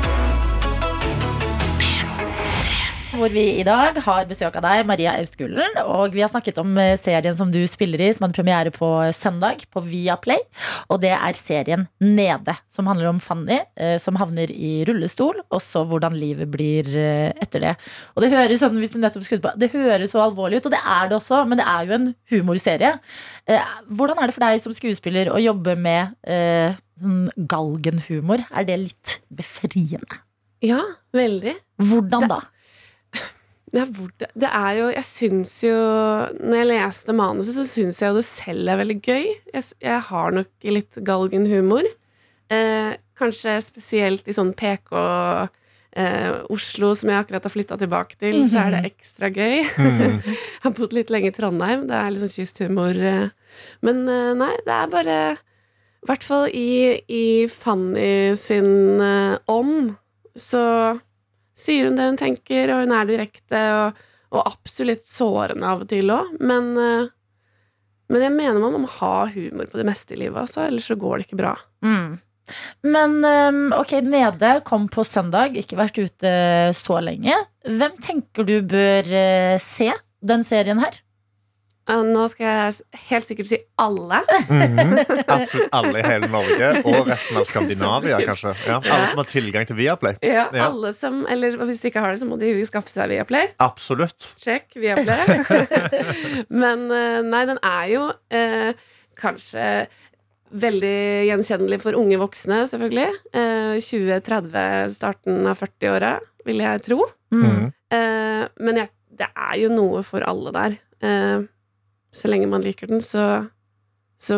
[3.24, 5.78] Hvor vi i dag har besøk av deg, Maria Austgulen.
[5.80, 8.90] Og vi har snakket om eh, serien som du spiller i, som hadde premiere på
[9.16, 10.42] søndag på Viaplay.
[10.92, 15.40] Og det er serien Nede, som handler om Fanny eh, som havner i rullestol.
[15.56, 17.74] Og så hvordan livet blir eh, etter det.
[18.12, 20.76] Og det høres sånn, hvis du nettopp skrudde på Det høres så alvorlig ut, og
[20.76, 22.94] det er det også, men det er jo en humorserie.
[23.48, 28.44] Eh, Hvordan er det for deg som skuespiller å jobbe med eh, sånn galgenhumor?
[28.52, 30.26] Er det litt befriende?
[30.64, 30.84] Ja,
[31.16, 31.56] veldig.
[31.88, 32.44] Hvordan da?
[33.74, 38.12] Ja, det, det er jo Jeg syns jo Når jeg leste manuset, så syns jeg
[38.12, 39.26] jo det selv er veldig gøy.
[39.50, 41.88] Jeg, jeg har nok litt galgenhumor.
[42.54, 44.94] Eh, kanskje spesielt i sånn PK
[45.98, 49.64] eh, Oslo, som jeg akkurat har flytta tilbake til, så er det ekstra gøy.
[50.04, 50.20] Mm.
[50.64, 51.88] har bodd litt lenge i Trondheim.
[51.90, 52.98] Det er litt sånn kysthumor.
[52.98, 53.58] Eh.
[53.86, 59.96] Men eh, nei, det er bare I hvert fall i, i Fanny sin eh, ånd,
[60.40, 60.64] så
[61.64, 64.04] sier hun det hun tenker, og hun er direkte, og,
[64.34, 66.36] og absolutt sårende av og til òg.
[66.44, 67.14] Men, eh,
[68.14, 71.00] men jeg mener man må ha humor på det meste i livet, altså, ellers så
[71.00, 71.56] går det ikke bra.
[71.86, 72.20] Mm.
[72.84, 76.34] Men um, ok, Nede kom på søndag, ikke vært ute
[76.76, 77.38] så lenge.
[77.64, 79.94] Hvem tenker du bør eh, se
[80.24, 81.00] den serien her?
[81.90, 84.22] Eh, Nå skal jeg helt sikkert si alle.
[84.48, 84.94] Mhm.
[85.36, 88.54] Absolutt alle i hele Norge og resten av Skandinavia, kanskje.
[88.70, 90.16] Ja, alle som har tilgang til Viaplay.
[90.24, 90.70] Ja, Ja.
[90.70, 93.52] alle som, eller hvis de ikke har det, så må de skaffe seg Viaplay.
[93.64, 94.32] Absolutt.
[94.40, 95.44] Sjekk Viaplay.
[96.64, 98.72] Men eh, nei, den er jo eh,
[99.20, 99.68] kanskje
[100.54, 103.08] veldig gjenkjennelig for unge voksne, selvfølgelig.
[103.34, 106.12] Eh, 2030, starten av 40-åra,
[106.46, 107.00] vil jeg tro.
[107.34, 107.72] Mm.
[107.90, 110.76] Eh, men jeg, det er jo noe for alle der.
[112.14, 113.48] Så lenge man liker den, så,
[114.22, 114.38] så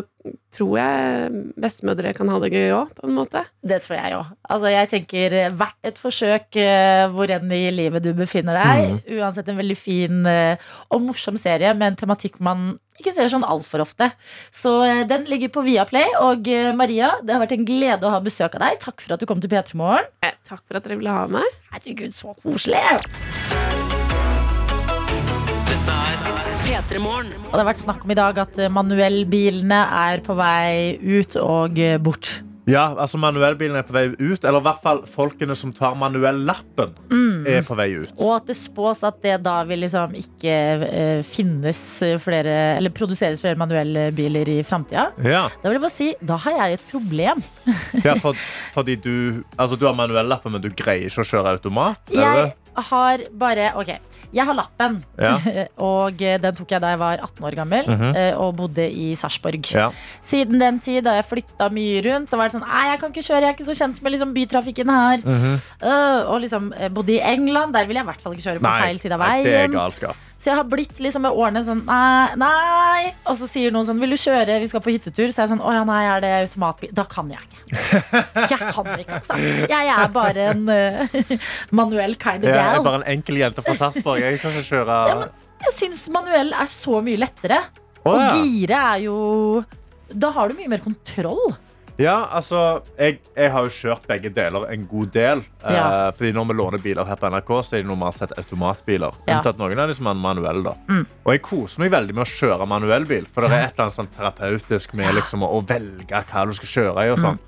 [0.55, 3.41] tror jeg bestemødre kan ha det gøy òg, på en måte.
[3.67, 4.31] Det tror jeg òg.
[4.47, 9.11] Altså, jeg tenker eh, hvert et forsøk eh, hvor enn i livet du befinner deg.
[9.17, 13.43] Uansett en veldig fin eh, og morsom serie med en tematikk man ikke ser sånn
[13.43, 14.07] altfor ofte.
[14.55, 14.71] Så
[15.11, 16.13] den ligger på Viaplay.
[16.23, 16.47] Og
[16.79, 18.79] Maria, det har vært en glede å ha besøk av deg.
[18.85, 20.07] Takk for at du kom til P3 Morgen.
[20.23, 21.59] Eh, takk for at dere ville ha meg.
[21.75, 22.79] Herregud, så koselig.
[25.67, 26.44] Dette er P3 Morgen.
[26.65, 29.77] Og det har vært snakk om i dag at eh, manuellbilene
[30.09, 32.39] er på vei ut og eh, bort.
[32.65, 34.41] Ja, altså manuellbilene er på vei ut.
[34.41, 37.45] Eller i hvert fall folkene som tar manuellappen, Mm.
[37.45, 38.09] er på vei ut.
[38.17, 40.55] Og at det spås at det da vil liksom ikke
[40.89, 41.83] eh, finnes
[42.23, 45.11] flere Eller produseres flere manuellbiler i framtida.
[45.21, 47.45] Ja, Da vil jeg bare si, da har jeg et problem.
[48.01, 48.33] ja for,
[48.75, 52.01] fordi du Altså, du har manuellappen, men du greier ikke å kjøre automat?
[52.09, 52.53] er det Jeg?
[52.89, 53.91] Har bare Ok,
[54.35, 54.99] jeg har lappen.
[55.19, 55.35] Ja.
[55.91, 58.37] og eh, den tok jeg da jeg var 18 år gammel mm -hmm.
[58.37, 59.71] og bodde i Sarpsborg.
[59.71, 59.89] Ja.
[60.21, 63.27] Siden den tid har jeg flytta mye rundt og vært sånn Nei, jeg kan ikke
[63.27, 65.17] kjøre, jeg er ikke så kjent med liksom, bytrafikken her.
[65.25, 65.57] Mm -hmm.
[65.85, 68.59] uh, og liksom eh, bodde i England, der vil jeg i hvert fall ikke kjøre
[68.59, 69.71] på Nei, feil side av nei, det er veien.
[69.71, 70.15] galskap.
[70.45, 73.13] Så jeg har blitt liksom med årene sånn nei, nei.
[73.25, 74.59] Og så sier noen sånn Vil du kjøre?
[74.61, 75.31] Vi skal på hyttetur.
[75.31, 76.91] Så er jeg sånn Å ja, nei, er det automatbil?
[76.93, 77.79] Da kan jeg ikke.
[78.51, 79.39] Jeg kan ikke, altså.
[79.71, 81.15] Jeg er bare en uh,
[81.79, 84.21] manuell kind of Jeg er bare en enkel jente fra Sarpsborg.
[84.23, 87.61] Jeg kan ikke kjøre Ja, men jeg syns manuell er så mye lettere.
[88.05, 88.33] Og ja.
[88.37, 89.19] gire er jo
[90.13, 91.55] Da har du mye mer kontroll.
[91.95, 95.43] Ja, altså jeg, jeg har jo kjørt begge deler en god del.
[95.63, 95.85] Ja.
[95.85, 99.15] Eh, fordi når vi låner biler her på NRK, så er det normalt sett automatbiler.
[99.29, 99.37] Ja.
[99.37, 100.63] Unntatt noen er manuelle.
[100.67, 100.75] da.
[100.91, 101.05] Mm.
[101.23, 103.29] Og jeg koser meg veldig med å kjøre manuellbil.
[103.31, 106.73] For det er et eller annet sånn terapeutisk med liksom å, velge hva du skal
[106.73, 107.13] kjøre i.
[107.15, 107.39] og sånn.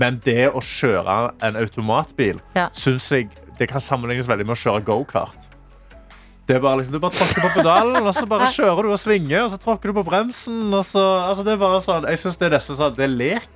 [0.00, 2.70] Men det å kjøre en automatbil Ja.
[2.72, 5.48] synes jeg det kan sammenlignes veldig med å kjøre gokart.
[6.42, 8.98] Det er bare liksom, Du bare tråkker på pedalen, og så bare kjører du og
[8.98, 9.44] svinger.
[9.44, 10.72] Og så tråkker du på bremsen.
[10.74, 13.12] og så, altså det er bare sånn, Jeg synes det er nesten sånn, det er
[13.14, 13.46] lek.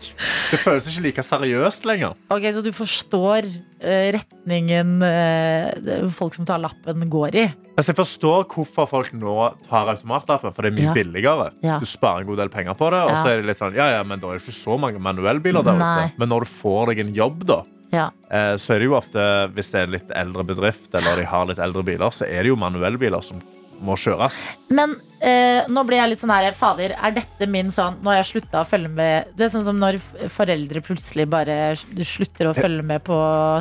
[0.52, 2.14] Det føles ikke like seriøst lenger.
[2.30, 3.48] Ok, Så du forstår
[3.82, 7.46] eh, retningen eh, folk som tar lappen, går i?
[7.76, 9.34] Altså, jeg forstår hvorfor folk nå
[9.66, 10.94] tar automatlappen, for det er mye Ja.
[10.96, 11.50] billigere.
[11.66, 11.80] Ja.
[11.82, 13.02] Du sparer en god del penger på det.
[13.02, 13.16] Og Ja.
[13.20, 15.66] så er det litt sånn, ja, ja, men det er jo ikke så mange manuellbiler
[15.66, 16.12] der ute.
[16.22, 17.64] Men når du får deg en jobb, da,
[17.96, 18.08] Ja.
[18.30, 19.26] eh, så er det jo ofte,
[19.56, 22.44] hvis det er en litt eldre bedrift, eller de har litt eldre biler, så er
[22.44, 23.40] det jo manuellbiler som
[23.84, 24.38] må kjøres.
[24.72, 28.18] Men eh, nå ble jeg litt sånn her Fader, er dette min sånn Nå har
[28.22, 29.98] jeg slutta å følge med Det er sånn som når
[30.32, 33.18] foreldre plutselig bare slutter å følge med på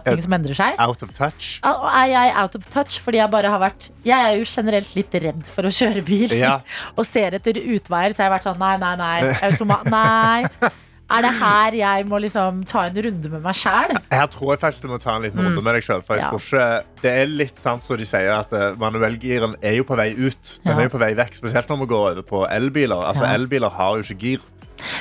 [0.08, 0.80] ting som endrer seg.
[0.82, 1.60] Out of touch.
[1.66, 5.20] Er jeg out of touch fordi jeg bare har vært Jeg er jo generelt litt
[5.26, 6.32] redd for å kjøre bil.
[6.36, 6.58] Ja.
[6.98, 9.20] og ser etter utveier, så jeg har vært sånn nei, nei, nei.
[9.50, 10.72] Automat nei.
[11.12, 13.92] Er det her jeg må liksom ta en runde med meg sjæl?
[14.12, 16.58] Her tror jeg faktisk du må ta en liten runde med deg jeg Mm.
[16.58, 16.82] Ja.
[17.02, 20.60] Det er litt sant som de sier, at eh, manuellgiren er jo på vei ut.
[20.64, 20.80] Den Ja.
[20.80, 23.04] er jo på vei vekk, Spesielt når vi går over på elbiler.
[23.06, 23.34] Altså, Ja.
[23.38, 24.40] Elbiler har jo ikke gir.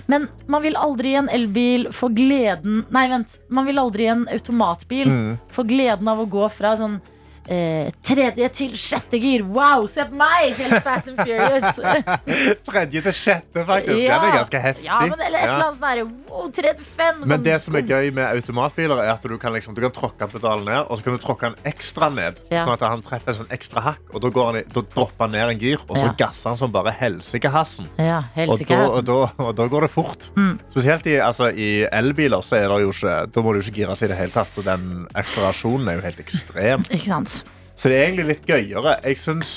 [0.07, 3.39] Men man vil aldri i en elbil få gleden Nei, vent.
[3.49, 5.39] Man vil aldri i en automatbil Mm.
[5.51, 7.01] få gleden av å gå fra sånn
[7.49, 9.43] eh, tredje til sjette gir.
[9.45, 10.55] Wow, se på meg!
[10.59, 11.81] Helt Fast and Furious.
[12.69, 14.01] Tredje til sjette, faktisk.
[14.01, 14.87] Den er ganske heftig.
[14.87, 15.55] Ja, men eller et Ja.
[15.55, 17.21] eller annet sånn her, wow, tre til fem.
[17.25, 19.91] Men sånn- det som er gøy med automatbiler, er at du kan, liksom, du kan
[19.91, 22.65] tråkke pedalen ned, og så kan du tråkke den ekstra ned, Ja.
[22.67, 25.33] sånn at han treffer en sånn ekstra hakk, og da, går han da dropper han
[25.33, 26.13] ned en gir, og så Ja.
[26.19, 27.89] gasser han som bare helsikehassen.
[27.99, 28.69] Ja, Og, helsike.
[28.69, 28.97] da- altså.
[28.99, 30.31] og, da- og da går det fort.
[30.37, 30.59] Mm.
[30.71, 34.03] Spesielt i, altså, i elbiler, så er det jo ikke, da må du ikke gires
[34.03, 36.85] i det hele tatt, så den akselerasjonen er jo helt ekstrem.
[36.91, 37.34] Ikke sant?
[37.77, 38.99] Så det er egentlig litt gøyere.
[39.05, 39.55] Jeg syns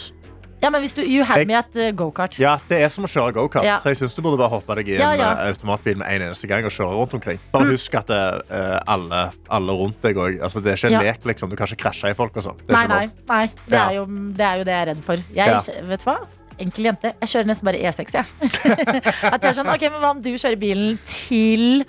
[0.57, 2.39] Ja, men hvis du You had Jeg- me at uh, gokart.
[2.41, 3.75] ja, det er som å kjøre gokart, Ja.
[3.77, 5.31] så jeg syns du burde bare hoppe deg i en Ja, ja.
[5.43, 7.37] eh, automatbil med en eneste gang og kjøre rundt omkring.
[7.53, 11.23] Bare husk at eh, alle, alle rundt deg òg altså, det er ikke en lek,
[11.29, 11.49] liksom.
[11.51, 12.57] Du kan ikke krasje i folk og sånn.
[12.73, 13.09] Nei, nei.
[13.29, 13.45] nei.
[13.69, 15.21] Det, er jo, det er jo det jeg er redd for.
[15.35, 15.85] Jeg.
[15.91, 16.17] Vet du hva?
[16.57, 17.13] Enkel jente.
[17.21, 18.25] Jeg kjører nesten bare E6, jeg.
[19.35, 21.85] At jeg er sånn, ok, men Hva om du kjører bilen til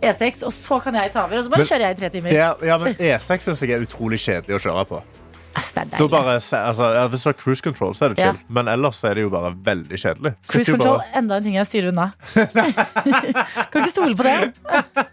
[0.00, 1.38] E6, og så kan jeg ta over?
[1.42, 2.30] Og så bare Men kjører jeg i tre timer.
[2.30, 5.02] Det er, ja, men E6 syns jeg er utrolig kjedelig å kjøre på.
[5.54, 6.10] Altså, det er Da deilig.
[6.10, 6.34] bare,
[6.66, 8.38] altså, hvis du har cruise control, så er det chill.
[8.40, 8.46] Ja.
[8.48, 10.32] Men ellers er det jo bare veldig kjedelig.
[10.48, 12.06] Cruise control, bare- enda en ting jeg styrer unna.
[13.72, 14.52] kan ikke stole på det.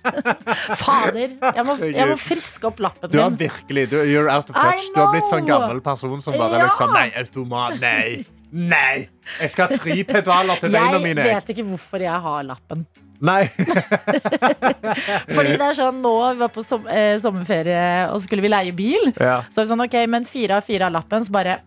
[0.81, 1.35] Fader.
[1.55, 3.15] Jeg må, jeg må friske opp lappen min.
[3.15, 4.87] Du har virkelig, du, you're out of touch.
[4.95, 6.65] Du har blitt sånn gammel person som bare Ja.
[6.69, 9.07] liksom Nei, automat, nei, nei.
[9.39, 11.21] Jeg skal ha tre pedaler til beina mine.
[11.25, 11.35] jeg.
[11.35, 12.85] vet ikke hvorfor jeg har lappen.
[13.21, 13.49] Nei.
[15.35, 18.51] Fordi det er sånn, Nå vi var på som, eh, sommerferie og så skulle vi
[18.53, 19.09] leie bil.
[19.19, 19.41] Ja.
[19.51, 21.57] Så er vi sånn, ok, men fire av fire av lappen, så bare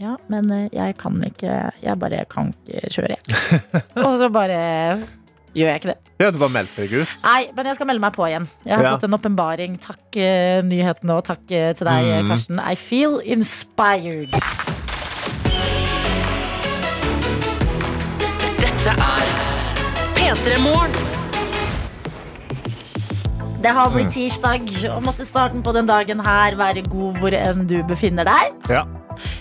[0.00, 3.22] Ja, men eh, jeg kan ikke Jeg bare kan ikke kjøre, jeg.
[4.06, 4.60] og så bare
[5.56, 5.98] gjør jeg ikke det.
[6.22, 7.14] Ja, du bare meldte deg ut.
[7.24, 8.44] Nei, men jeg skal melde meg på igjen.
[8.68, 8.92] Jeg har Ja.
[8.94, 9.72] fått en åpenbaring.
[9.82, 12.28] Takk eh, nyhetene, og takk eh, til deg, Mm.
[12.30, 12.60] Karsten.
[12.62, 14.30] I feel inspired.
[18.60, 19.19] Dette er P3 Morgen.
[23.60, 27.66] Det har blitt tirsdag, og måtte starten på den dagen her være god hvor enn
[27.66, 28.54] du befinner deg.
[28.70, 28.84] Ja.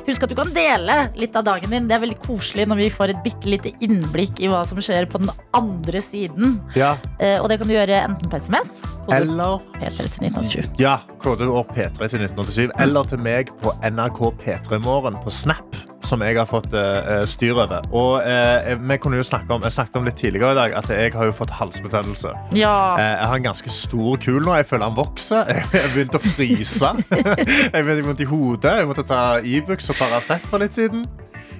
[0.08, 1.86] Husk at du kan dele litt av dagen din.
[1.86, 5.06] Det er veldig koselig når vi får et bitte lite innblikk i hva som skjer
[5.12, 6.58] på den andre siden.
[6.74, 6.96] Ja.
[7.20, 10.74] Eh, og det kan du gjøre enten på SMS, kode Eller P3 til 1987.
[10.82, 12.74] Ja, kodeord P3 til 1987.
[12.82, 15.78] Eller til meg på NRK P3 Morgen på Snap,
[16.10, 17.86] som jeg har fått uh, styr over.
[17.94, 20.90] Og jeg vi kunne jo snakke om, Jeg snakket om litt tidligere i dag at
[20.94, 22.34] jeg har jo fått halsbetennelse.
[22.58, 22.76] Ja.
[22.98, 24.56] Uh, jeg har en ganske stor kul nå.
[24.60, 25.46] Jeg føler han vokser.
[25.74, 26.90] Jeg har begynt å fryse.
[27.74, 28.76] jeg begynte vondt i hodet.
[28.82, 31.06] Jeg måtte ta Ibux og Paracet for litt siden.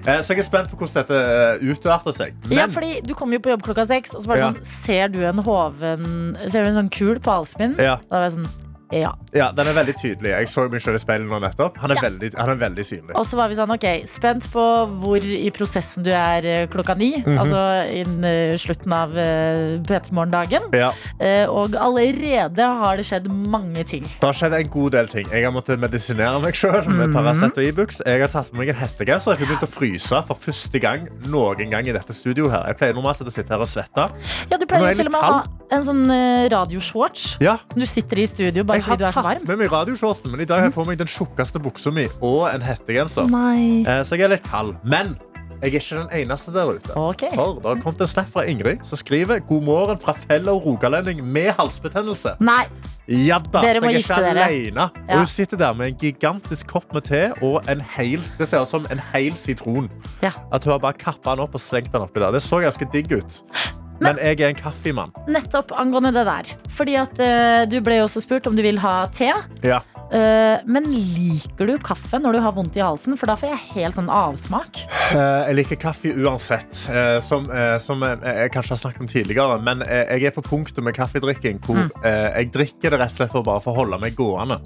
[0.00, 2.36] Så jeg er spent på hvordan dette utarter seg.
[2.52, 4.50] Ja, fordi Du kom jo på jobb klokka seks, og så var det Ja.
[4.52, 7.74] sånn Ser du en hoven Ser du en sånn kul på halsen min?
[7.78, 7.98] Ja.
[8.08, 8.48] Da var jeg sånn
[8.96, 9.12] Ja.
[9.34, 10.30] Ja, den er veldig tydelig.
[10.32, 11.76] Jeg så meg selv i speilet nå nettopp.
[11.78, 12.08] Han er, Ja.
[12.08, 13.14] veldig, han er veldig synlig.
[13.14, 14.64] Og så var vi sånn, ok, spent på
[15.00, 17.12] hvor i prosessen du er eh, klokka ni.
[17.22, 17.38] Mhm.
[17.38, 17.60] Altså
[18.00, 20.70] innen eh, slutten av uh, P3morgendagen.
[20.74, 20.92] Ja.
[21.20, 24.02] Eh, og allerede har det skjedd mange ting.
[24.04, 25.26] Det har skjedd en god del ting.
[25.30, 27.14] Jeg har måttet medisinere meg selv med Mhm.
[27.14, 28.00] Paracet og Ibux.
[28.06, 29.36] Jeg har tatt på meg en hettegenser.
[29.36, 32.50] Jeg har begynt å fryse for første gang noen gang i dette studioet.
[32.50, 32.66] her.
[32.68, 34.10] Jeg pleier normalt å sitte her og svette.
[34.50, 37.36] Ja, Du er pleier til og med å ha en sånn radioshorts.
[37.40, 37.58] Ja.
[37.74, 39.46] Du sitter i studio bare fordi du er varm.
[39.46, 42.48] med meg radioshorten, men i dag har jeg på meg den tjukkeste buksa mi og
[42.54, 43.26] en hettegenser.
[43.26, 44.74] Eh, Så jeg er litt kald.
[44.84, 45.16] Men
[45.62, 46.94] jeg er ikke den eneste der ute.
[46.96, 47.34] Okay.
[47.34, 51.20] For det har kommet en snap fra Ingrid som skriver God morgen fra fellow rogalending
[51.24, 52.36] med halsbetennelse.
[52.40, 52.64] Nei.
[53.10, 54.44] Ja da, Dere så må jeg er gifte ikke dere.
[54.46, 54.84] alene.
[55.08, 55.12] Ja.
[55.14, 58.62] Og hun sitter der med en gigantisk kopp med te og en hel, det ser
[58.62, 59.90] ut som en hel sitron.
[60.22, 60.30] Ja.
[60.52, 62.30] At hun har bare kappa den opp og slengt den oppi der.
[62.30, 63.42] Det så ganske digg ut.
[64.00, 65.12] Men jeg er en kaffemann.
[65.28, 66.50] Nettopp angående det der.
[66.72, 69.30] Fordi at uh, Du ble jo også spurt om du vil ha te.
[69.66, 69.82] Ja.
[70.10, 73.14] Uh, men liker du kaffe når du har vondt i halsen?
[73.20, 74.80] For da får jeg helt sånn avsmak.
[75.12, 77.46] Uh, Jeg liker kaffe uansett, uh, som,
[77.78, 79.60] som jeg kanskje har snakket om tidligere.
[79.62, 81.90] Men jeg er på punktet med kaffedrikking hvor Mm.
[82.02, 84.58] jeg drikker det rett og slett for bare for å holde meg gående.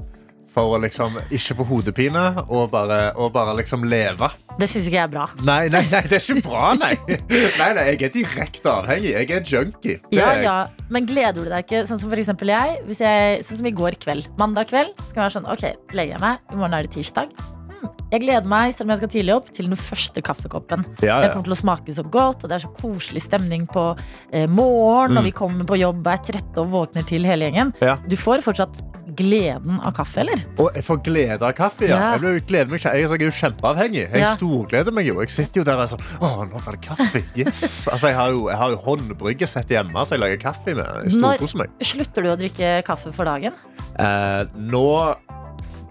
[0.55, 4.28] For å liksom ikke få hodepine og bare, og bare liksom leve.
[4.61, 5.24] Det syns ikke jeg er bra.
[5.46, 6.92] Nei, nei, nei, det er ikke bra, nei.
[7.09, 9.11] nei, nei jeg er direkte avhengig.
[9.14, 9.96] Jeg er junkie.
[10.11, 10.59] Det Ja, ja,
[10.94, 11.82] Men gleder du deg ikke?
[11.88, 14.30] Sånn som for eksempel jeg, jeg Sånn som i går kveld.
[14.40, 16.46] Mandag kveld skal jeg være sånn OK, legger jeg meg.
[16.52, 17.34] I morgen er det tirsdag.
[17.72, 17.90] Hmm.
[18.12, 20.86] Jeg gleder meg selv om jeg skal tidlig opp, til den første kaffekoppen.
[21.02, 21.20] Ja, ja.
[21.24, 23.88] Den kommer til å smake så godt, og det er så koselig stemning på
[24.30, 25.16] eh, morgen.
[25.16, 25.20] Mm.
[25.20, 27.74] Og vi kommer på jobb, er trette og våkner til hele gjengen.
[27.82, 27.98] Ja.
[28.07, 28.78] Du får fortsatt
[29.17, 30.43] gleden av kaffe, eller?
[30.59, 31.89] Og jeg får glede av kaffe.
[31.89, 31.99] Ja.
[31.99, 32.11] Ja.
[32.19, 34.05] Jeg, gleder meg, jeg, jeg er jo kjempeavhengig.
[34.11, 34.33] Jeg Ja.
[34.37, 35.21] storgleder meg jo.
[35.21, 37.23] Jeg sitter jo der og er sånn Å, nå var det kaffe.
[37.37, 37.65] Yes.
[37.95, 40.85] Altså, jeg har jo, jeg har jo håndbryggesett hjemme som jeg lager kaffe med.
[40.85, 41.71] Jeg Når storkoser meg.
[41.83, 43.53] slutter du å drikke kaffe for dagen?
[43.99, 44.87] Eh, nå,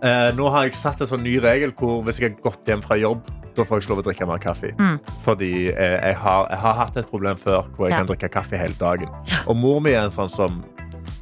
[0.04, 2.84] eh, nå har jeg satt en sånn ny regel hvor hvis jeg har gått hjem
[2.84, 4.72] fra jobb, da får jeg ikke lov å drikke mer kaffe.
[4.80, 4.96] Mm.
[5.22, 8.00] Fordi jeg, har, jeg har hatt et problem før hvor jeg Ja.
[8.02, 9.10] kan drikke kaffe hele dagen.
[9.48, 10.64] Og mor mi er en sånn som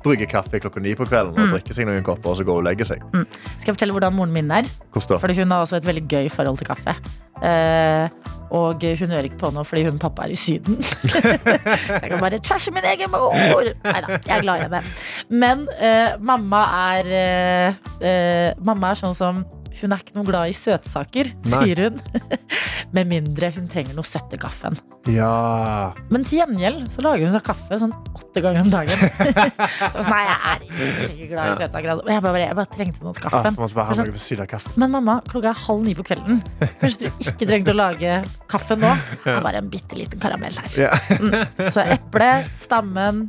[0.03, 1.51] brygger kaffe klokka ni på kvelden og Mm.
[1.55, 3.01] drikker seg noen kopper og så går og legger seg.
[3.13, 3.25] Mm.
[3.57, 4.63] Skal jeg fortelle hvordan moren min er?
[4.93, 6.95] Fordi hun har også et veldig gøy forhold til kaffe.
[7.41, 8.09] Eh,
[8.51, 10.77] og hun hører ikke på nå fordi hun pappa er i Syden.
[10.83, 13.63] så jeg kan bare trashe min egen mor.
[13.63, 14.81] Nei da, jeg er glad i henne.
[15.29, 16.65] Men eh, mamma
[16.97, 19.45] er eh, eh, Mamma er sånn som
[19.81, 21.61] Hun er ikke noe glad i søtsaker, Nei.
[21.65, 22.01] sier hun.
[22.95, 24.75] Med mindre hun trenger noe søtt i kaffen.
[25.09, 25.93] Ja.
[26.13, 28.99] Men til gjengjeld så lager hun seg kaffe sånn åtte ganger om dagen.
[30.11, 30.65] Nei, jeg er
[31.07, 31.93] ikke glad i søtsaker.
[32.03, 33.57] Og jeg bare, jeg bare trengte noe til Ah, kaffen.
[33.57, 34.75] Ja, bare ha Sånn, noe av kaffen.
[34.83, 36.41] men mamma, klokka er halv ni på kvelden.
[36.81, 38.19] Kanskje du ikke trengte å lage
[38.51, 38.91] kaffe nå?
[39.23, 40.77] Det er bare en bitte liten karamell her.
[40.77, 40.91] Ja.
[41.17, 41.71] Mm.
[41.73, 43.23] Så eple, stammen,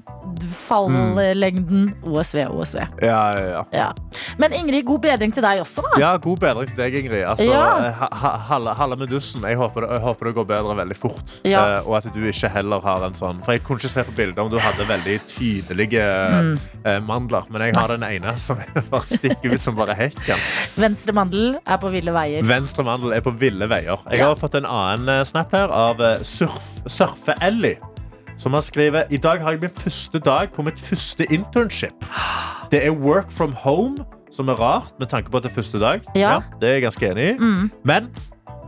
[0.66, 1.92] fallengden.
[2.04, 2.78] OSV, OSV.
[3.02, 3.64] Ja, ja, ja.
[3.72, 3.88] Ja.
[4.38, 5.96] Men Ingrid, god bedring til deg også, da.
[6.00, 7.24] Ja, God bedring til deg, Ingrid.
[7.26, 7.62] Altså, Ja.
[7.72, 9.42] Halve ha- ha- Halle, halle med dussen.
[9.42, 11.32] Jeg håper, det, jeg håper det går bedre veldig fort.
[11.44, 11.62] Ja.
[11.80, 14.14] Uh, og at du ikke heller har en sånn For jeg kunne ikke se på
[14.16, 16.02] bildet om du hadde veldig tydelige
[16.42, 16.58] Mm.
[16.86, 17.44] uh, mandler.
[17.50, 18.56] Men jeg har den ene som
[18.90, 20.38] bare stikker ut som bare hekken.
[20.76, 22.42] Venstre mandel er på ville veier.
[22.44, 23.98] Venstre mandel er på ville veier.
[24.10, 27.76] Jeg har fått en annen eh, snap her av eh, surf, Surfe-Ellie.
[28.40, 31.94] Som har skrevet I dag har jeg min første dag på mitt første internship.
[32.72, 35.80] Det er work from home, som er rart med tanke på at det er første
[35.82, 36.06] dag.
[36.16, 36.38] Ja.
[36.60, 37.34] det er jeg ganske enig i.
[37.38, 37.70] Mm.
[37.84, 38.08] Men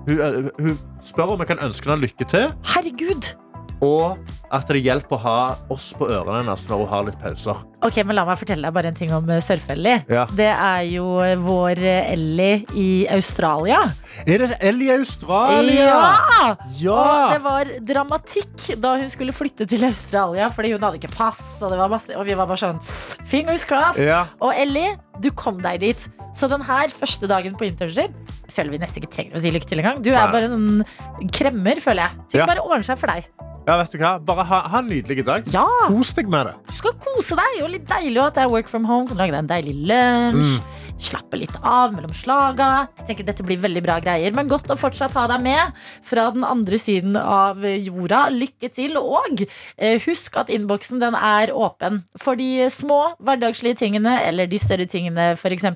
[0.08, 3.43] hun, hun spør om jeg kan ønske henne lykke til, Herregud!
[3.84, 5.38] Og at det hjelper å ha
[5.72, 7.62] oss på ørene hennes når hun har litt pauser.
[7.84, 10.04] Ok, men La meg fortelle deg bare en ting om eh, Surfe-Ellie.
[10.12, 10.24] Ja.
[10.32, 13.82] Det er jo eh, vår eh, Ellie i Australia.
[14.24, 15.88] Er det Ellie i Australia?
[15.90, 16.54] Ja!
[16.80, 16.98] Ja!
[17.02, 21.42] Og det var dramatikk da hun skulle flytte til Australia fordi hun hadde ikke pass.
[21.60, 22.80] Og, det var masse, og vi var bare sånn
[23.26, 24.04] fingers crossed.
[24.04, 24.24] Ja.
[24.44, 26.08] Og Ellie, du kom deg dit.
[26.34, 28.12] Så den her første dagen på internship
[28.50, 30.00] føler vi nesten ikke trenger å si lykke til engang.
[30.02, 30.54] Du er bare en
[30.84, 32.24] sånn kremmer, føler jeg.
[32.32, 32.46] Ting Ja.
[32.50, 33.28] bare ordner seg for deg.
[33.66, 34.18] ja, vet du hva?
[34.20, 35.46] Bare ha, ha en nydelig dag.
[35.54, 35.64] Ja.
[35.88, 36.54] Kos deg med det.
[36.68, 39.06] Du skal kose deg, og litt deilig at det er work from home.
[39.08, 40.58] Kan lage deg en deilig lunsj.
[40.58, 40.83] Mm.
[41.00, 42.86] Slappe litt av mellom slaga.
[43.00, 46.28] Jeg tenker Dette blir veldig bra greier, men godt å fortsatt ha deg med fra
[46.34, 48.28] den andre siden av jorda.
[48.34, 54.16] Lykke til, og eh, husk at innboksen den er åpen for de små hverdagslige tingene
[54.22, 55.66] eller de større tingene, f.eks.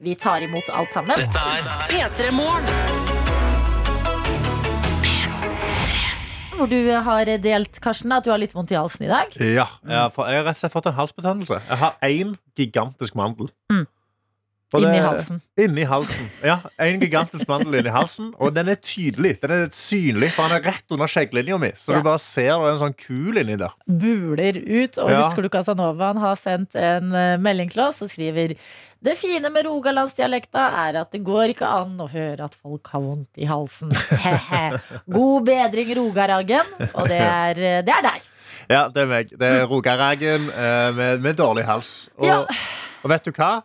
[0.00, 1.18] Vi tar imot alt sammen.
[1.20, 3.12] Dette er P3 Morgen.
[6.54, 9.32] Hvor du har delt Karsten, at du har litt vondt i halsen i dag.
[9.42, 11.58] Ja, jeg har, jeg har rett og slett fått en halsbetennelse.
[11.66, 13.50] Jeg har én gigantisk mandel.
[13.72, 13.84] Mm.
[14.74, 15.40] Og Inni halsen.
[15.60, 16.26] Inni halsen.
[16.42, 18.32] Ja, En gigantisk mandel inni halsen.
[18.42, 19.36] Og den er tydelig.
[19.40, 21.70] Den er synlig, for den er rett under skjegglinja mi.
[21.78, 21.98] Så Ja.
[22.00, 23.70] du bare ser er en sånn kul inni der.
[23.88, 24.98] buler ut.
[24.98, 25.22] Og Ja.
[25.28, 28.56] husker du Casanovaen har sendt en eh, melding til oss og skriver
[29.04, 33.00] Det fine med rogalandsdialekta er at det går ikke an å høre at folk har
[33.00, 33.90] vondt i halsen.
[35.14, 36.64] God bedring, Rogaraggen.
[36.94, 38.22] Og det er, eh, det er deg.
[38.70, 39.28] Ja, det er meg.
[39.38, 42.08] Det er Rogarægen eh, med, med dårlig hals.
[42.18, 42.38] Og, Ja.
[43.04, 43.62] og vet du hva?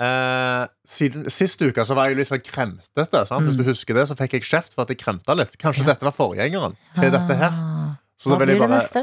[0.00, 3.20] Eh, siden, sist uke så var jeg litt sånn kremtete.
[3.28, 3.44] Sant?
[3.50, 5.58] Hvis du husker det, så fikk jeg kjeft for at jeg kremta litt.
[5.60, 7.52] Kanskje dette var forgjengeren til dette her.
[8.20, 9.02] Så Hva da vil blir jeg det bare neste?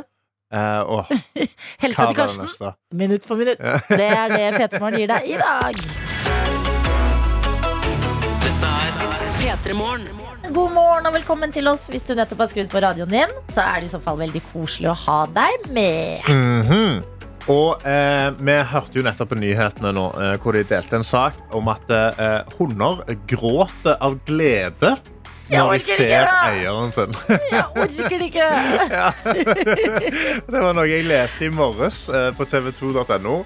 [0.54, 1.06] eh, åh,
[1.84, 2.46] Helse til Karsten.
[2.48, 2.74] neste?
[2.98, 3.62] Minutt for minutt.
[3.90, 5.82] Det er det Peter Morgen gir deg i dag.
[8.48, 8.92] Dette er
[9.42, 10.08] P3 Morgen.
[10.54, 11.90] God morgen og velkommen til oss.
[11.92, 14.42] Hvis du nettopp har skrudd på radioen din, så er det i så fall veldig
[14.54, 16.26] koselig å ha deg med.
[16.32, 17.17] Mhm.
[17.48, 21.38] Og eh, vi hørte jo nettopp på nyhetene nå, eh, hvor de delte en sak
[21.56, 24.98] om at eh, hunder gråter av glede
[25.48, 27.14] når de ser eieren sin.
[27.30, 28.50] Jeg orker det ikke.
[30.52, 33.38] Det var noe jeg leste i morges eh, på tv2.no.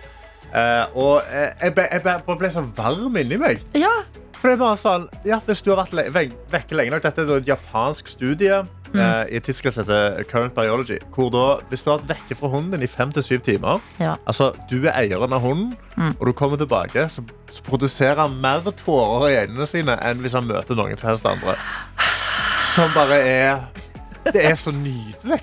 [0.51, 3.61] Eh, og eh, jeg ble, jeg ble, bare ble så varm inni meg.
[3.77, 3.93] Ja.
[4.41, 7.35] For det er bare sånn, ja, Hvis du har vært vekke lenge nok Dette er
[7.35, 8.63] et japansk studie
[8.93, 8.99] Mm.
[8.99, 10.97] eh, i et tidsskrift som heter Current Biology.
[11.15, 13.79] Hvor da, Hvis du har vært vekke fra hunden din i fem til syv timer
[13.99, 14.15] Ja.
[14.27, 16.15] Altså, Du er eieren av hunden, Mm.
[16.19, 17.21] og du kommer tilbake, så,
[17.51, 21.25] så produserer han mer tårer i øynene sine enn hvis han møter noen som helst
[21.25, 21.55] andre.
[22.61, 23.59] Som bare er
[24.33, 25.41] Det er så nydelig.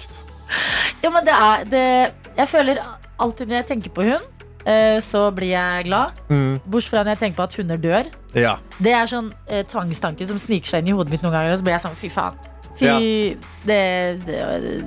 [1.03, 2.78] Ja, men det er det, Jeg føler
[3.20, 4.24] alltid når jeg tenker på hund,
[4.66, 6.12] eh, så blir jeg glad.
[6.30, 6.61] Mm.
[6.70, 8.05] Bortsett fra når jeg tenker på at hunder dør.
[8.34, 8.57] Ja.
[8.80, 11.53] Det er sånn eh, tvangstanke som sniker seg inn i hodet mitt noen ganger.
[11.53, 12.38] Og så blir jeg sånn, fy faen.
[12.79, 13.37] Fy,
[13.68, 13.83] det,
[14.26, 14.39] det,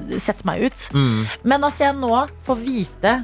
[0.10, 0.88] det setter meg ut.
[0.96, 1.22] Mm.
[1.44, 2.12] Men at jeg nå
[2.48, 3.16] får vite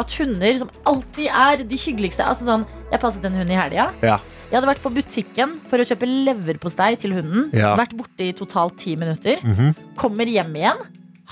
[0.00, 2.62] at hunder, som alltid er de hyggeligste altså sånn,
[2.92, 3.90] Jeg passet en hund i helga.
[4.00, 4.16] Ja.
[4.48, 7.46] Jeg hadde vært på butikken for å kjøpe leverpostei til hunden.
[7.56, 7.74] Ja.
[7.78, 9.40] Vært borte i totalt ti minutter.
[9.40, 9.70] Mhm.
[10.00, 10.80] Kommer hjem igjen,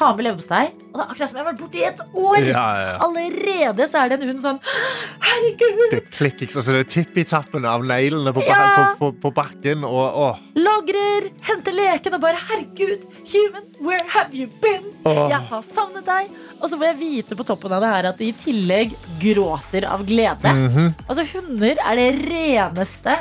[0.00, 0.64] har med leverpostei.
[0.90, 2.38] Og det er akkurat som jeg har vært borte i et år!
[2.48, 2.94] Ja, ja.
[3.06, 4.58] Allerede så er det en hund sånn
[5.22, 5.82] Herregud!
[5.92, 8.60] Det klikker ikke, så det er tippitappen av neglene på, Ja.
[8.74, 9.84] på, på, på bakken.
[9.86, 10.40] Og, åh.
[10.58, 14.88] Logrer, henter leken og bare Herregud, human, where have you been?
[15.06, 15.26] Åh.
[15.30, 16.32] Jeg har savnet deg.
[16.60, 19.86] Og så får jeg vite på toppen av det her at de i tillegg gråter
[19.88, 20.50] av glede.
[20.56, 20.90] Mhm.
[21.06, 23.14] Altså, hunder er det reneste,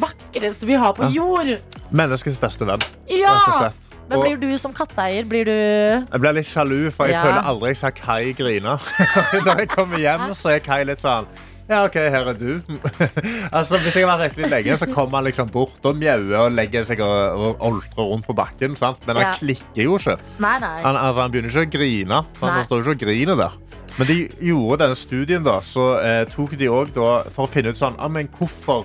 [0.00, 1.56] vakreste vi har på jord.
[1.90, 2.82] Menneskets beste venn,
[3.12, 3.36] Ja!
[3.36, 3.82] rett og slett.
[4.08, 7.24] Men blir du som katteeier, blir du jeg blir litt sjalu, for jeg Ja.
[7.26, 8.78] føler aldri jeg ser Kai grine.
[9.46, 11.26] Når jeg kommer hjem, så er Kai litt sånn
[11.66, 12.60] ja, OK, her er du.
[13.56, 16.52] altså, Hvis jeg har vært vekke lenge, så kommer han liksom bort og mjauer og
[16.54, 18.76] legger seg og, og oltrer rundt på bakken.
[18.78, 19.02] Sant?
[19.06, 19.32] Men han Ja.
[19.34, 20.14] klikker jo ikke.
[20.38, 20.76] Nei, nei.
[20.84, 22.20] Han, altså, han begynner ikke å grine.
[22.44, 23.58] Han står ikke og griner der.
[23.98, 26.94] Men de gjorde denne studien, da, så eh, tok de òg
[27.34, 28.84] for å finne ut sånn ah, men hvorfor,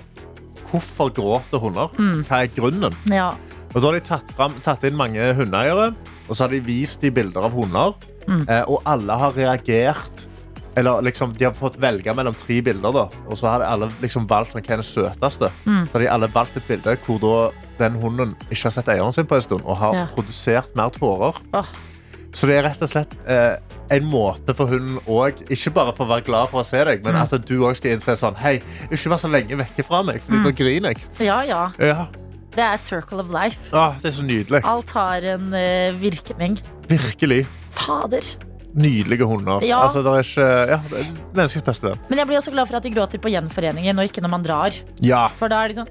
[0.72, 1.94] hvorfor gråter hunder.
[2.02, 2.24] Mm.
[2.26, 2.98] Hva er grunnen?
[3.12, 3.30] Ja.
[3.74, 5.94] Og da har de tatt, fram, tatt inn mange hundeeiere,
[6.28, 7.94] og så har de vist de bilder av hunder.
[8.28, 8.44] Mm.
[8.48, 10.28] Eh, og alle har reagert
[10.74, 14.24] eller liksom, De har fått velge mellom tre bilder, da, og så har alle liksom
[14.30, 15.50] valgt hvem er den søteste.
[15.66, 15.82] Mm.
[15.84, 17.34] Så har de alle valgt et bilde hvor da
[17.78, 20.06] den hunden ikke har sett eieren sin på en stund og har Ja.
[20.14, 21.36] produsert mer tårer.
[21.52, 21.66] Oh.
[22.32, 23.56] Så det er rett og slett eh,
[23.90, 27.04] en måte for hunden òg, ikke bare for å være glad for å se deg,
[27.04, 27.20] men Mm.
[27.22, 30.32] at du òg skal innse sånn Hei, ikke vær så lenge vekke fra meg, for
[30.32, 30.44] Mm.
[30.44, 31.04] da griner jeg.
[31.20, 31.68] Ja, ja.
[31.78, 32.06] Ja.
[32.52, 33.70] Det er circle of life.
[33.72, 34.60] Ah, det er så nydelig.
[34.68, 36.58] Alt har en eh, virkning.
[36.90, 37.46] Virkelig.
[37.72, 38.26] Fader.
[38.72, 39.64] Nydelige hunder.
[39.64, 39.82] Ja.
[39.84, 42.02] Altså, det er ikke, ja, det er menneskets beste venn.
[42.10, 44.44] Men jeg blir også glad for at de gråter på gjenforeningen og ikke når man
[44.44, 44.76] drar.
[45.04, 45.26] Ja.
[45.40, 45.90] For da er de sånn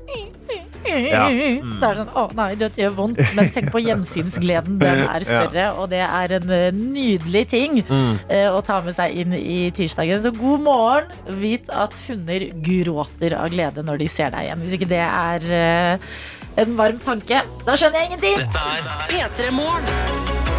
[1.11, 1.27] Ja.
[1.29, 1.77] Mm.
[1.79, 3.21] Så er det sånn Å nei, dette gjør vondt.
[3.37, 4.77] Men tenk på gjensynsgleden.
[4.81, 8.19] Den er større, og det er en eh, nydelig ting Mm.
[8.29, 10.21] eh, å ta med seg inn i tirsdagen.
[10.23, 11.11] Så god morgen.
[11.41, 14.63] Vit at hunder gråter av glede når de ser deg igjen.
[14.65, 16.15] Hvis ikke det er eh,
[16.61, 18.39] en varm tanke, da skjønner jeg ingenting.
[18.43, 20.50] Dette er P3 Morgen.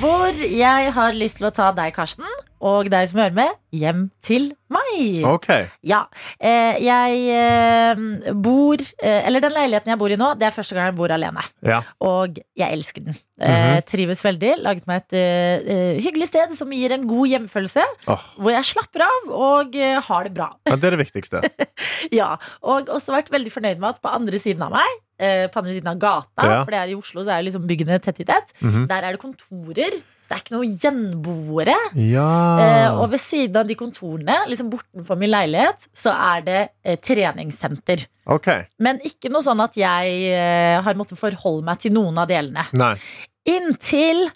[0.00, 2.24] Hvor jeg har lyst til å ta deg, Karsten,
[2.64, 5.22] og deg som hører med, hjem til meg.
[5.28, 5.48] OK.
[5.86, 6.02] Ja.
[6.40, 8.00] Eh, jeg eh,
[8.36, 11.12] bor eh, Eller den leiligheten jeg bor i nå, det er første gang jeg bor
[11.14, 11.44] alene.
[11.66, 11.80] Ja.
[12.04, 13.16] Og jeg elsker den.
[13.40, 13.82] eh, Mhm.
[13.88, 14.54] trives veldig.
[14.64, 17.84] Laget meg et eh, hyggelig sted som gir en god hjemfølelse.
[18.12, 18.24] Åh.
[18.40, 20.50] Hvor jeg slapper av og eh, har det bra.
[20.68, 21.44] Ja, det er det viktigste.
[22.20, 25.00] Ja, Og også vært veldig fornøyd med at på andre siden av meg,
[25.52, 26.64] på andre siden av gata, Ja.
[26.64, 28.86] for det er i Oslo, så er liksom byggene tett i tett, Mhm.
[28.88, 29.92] der er det kontorer.
[30.22, 31.76] Så det er ikke noen gjenboere.
[31.94, 32.58] Ja.
[32.60, 36.96] Eh, og ved siden av de kontorene, liksom bortenfor min leilighet, så er det eh,
[36.96, 38.06] treningssenter.
[38.26, 38.66] Okay.
[38.78, 42.64] Men ikke noe sånn at jeg eh, har måttet forholde meg til noen av delene.
[42.72, 42.94] Nei.
[43.50, 44.28] Inntil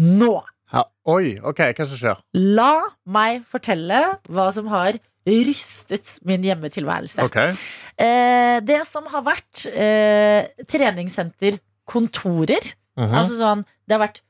[0.00, 0.42] nå.
[0.72, 0.82] Ja.
[1.08, 1.62] Oi, OK.
[1.72, 2.18] Hva som skjer?
[2.34, 7.22] La meg fortelle hva som har rystet min hjemmetilværelse.
[7.26, 7.52] Okay.
[7.98, 13.14] Eh, det som har vært eh, treningssenterkontorer Mhm.
[13.14, 14.20] Altså sånn, det har vært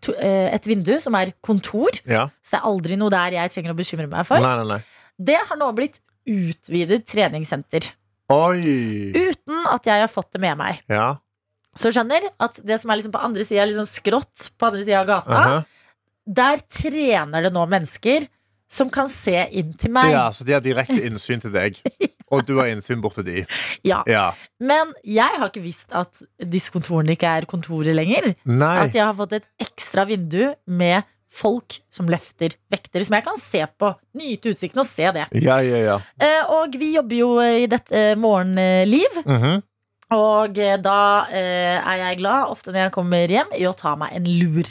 [0.00, 2.28] to, eh, et vindu som er kontor, Ja.
[2.42, 4.38] så det er aldri noe der jeg trenger å bekymre meg for.
[4.40, 4.82] Nei, nei, nei.
[5.20, 7.92] Det har nå blitt utvidet treningssenter.
[8.30, 9.12] Oi.
[9.12, 10.80] Uten at jeg har fått det med meg.
[10.88, 11.16] Ja.
[11.76, 15.00] Så skjønner at det som er liksom på andre sida, liksom skrått på andre sida
[15.00, 15.64] av gata, Aha.
[16.26, 18.26] der trener det nå mennesker
[18.68, 20.10] som kan se inn til meg.
[20.12, 21.78] ja, så de har direkte innsyn til deg.
[22.32, 23.42] Og du har innsyn bort til de.
[23.88, 24.02] Ja.
[24.06, 24.26] Ja.
[24.60, 28.34] Men jeg har ikke visst at disse kontorene ikke er kontorer lenger.
[28.44, 28.74] Nei.
[28.84, 33.40] At jeg har fått et ekstra vindu med folk som løfter vekter, som jeg kan
[33.40, 33.90] se på.
[34.20, 35.24] Nyte utsikten og se det.
[35.40, 35.96] Ja, ja, ja.
[36.20, 39.18] Eh, Og vi jobber jo i dette morgenliv.
[39.24, 39.62] Mhm.
[40.16, 40.98] Og eh, da
[41.28, 44.68] eh, er jeg glad ofte når jeg kommer hjem, i å ta meg en lur.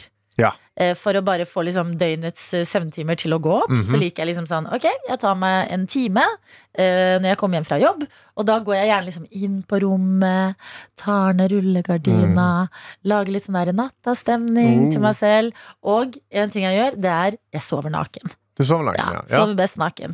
[0.79, 3.71] Eh, For å bare få liksom døgnets eh, søvntimer til å gå opp.
[3.73, 3.83] Mhm.
[3.89, 7.57] Så liker jeg liksom sånn Ok, jeg tar meg en time uh, når jeg kommer
[7.57, 8.03] hjem fra jobb.
[8.37, 10.55] Og da går jeg gjerne liksom inn på rommet,
[10.95, 12.69] tar ned rullegardina,
[13.09, 14.91] lager litt sånn der nattastemning Oh.
[14.93, 15.53] til meg selv.
[15.83, 18.29] Og en ting jeg gjør, det er jeg sover naken.
[18.57, 19.23] Du sover naken, ja.
[19.29, 19.37] ja.
[19.41, 20.13] Sover best naken.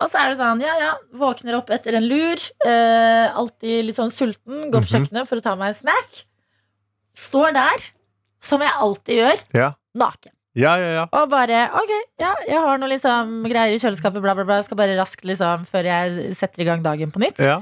[0.00, 2.36] Og så er det sånn, ja ja, våkner opp etter en lur.
[2.66, 4.68] Eh, alltid litt sånn sulten.
[4.68, 4.92] Går på Mhm.
[4.92, 6.24] kjøkkenet for å ta meg en snack.
[7.16, 7.88] Står der,
[8.40, 9.70] som jeg alltid gjør, Ja.
[9.98, 10.32] Naken.
[10.54, 11.04] Ja, ja, ja.
[11.18, 11.92] Og bare ok,
[12.22, 14.60] ja, jeg har noe liksom greier i kjøleskapet, bla, bla, bla.
[14.60, 17.40] Jeg skal bare raskt liksom før jeg setter i gang dagen på nytt.
[17.42, 17.58] ja.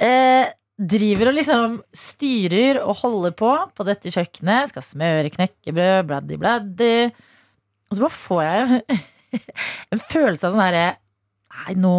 [0.00, 0.46] Eh,
[0.80, 4.70] driver og liksom styrer og holder på på dette kjøkkenet.
[4.70, 6.94] Skal smøre knekkebrød, bladdy, bladdy.
[7.90, 8.80] Og så bare får jeg
[9.92, 10.86] en følelse av sånn herre
[11.50, 11.92] Nei, nå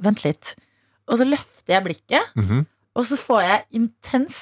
[0.00, 0.54] Vent litt.
[1.10, 2.62] Og så løfter jeg blikket, Mhm.
[2.96, 4.38] og så får jeg intens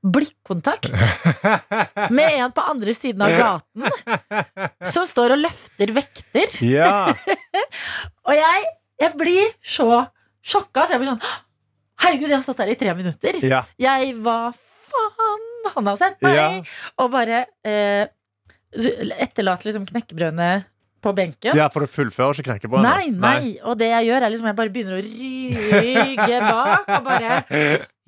[0.00, 0.88] blikkontakt
[2.10, 3.84] med en på andre siden av gaten
[4.88, 6.56] som står og løfter vekter.
[6.64, 7.12] Ja.
[8.28, 8.70] Og jeg,
[9.02, 9.88] jeg blir så
[10.40, 10.86] sjokka.
[10.86, 11.24] For jeg blir sånn
[12.00, 13.36] Herregud, jeg har stått her i tre minutter.
[13.44, 13.64] Ja.
[13.80, 15.46] Jeg Hva faen?
[15.74, 16.38] Han har sendt meg.
[16.38, 16.46] Ja.
[17.02, 18.08] Og bare eh,
[19.20, 20.62] etterlater liksom knekkebrødene
[21.02, 21.56] på benken.
[21.56, 22.84] ja, for du fullfører ikke knekkebrødet?
[22.84, 23.58] Nei, nei.
[23.64, 27.40] Og det jeg gjør, er liksom jeg bare begynner å rygge bak og bare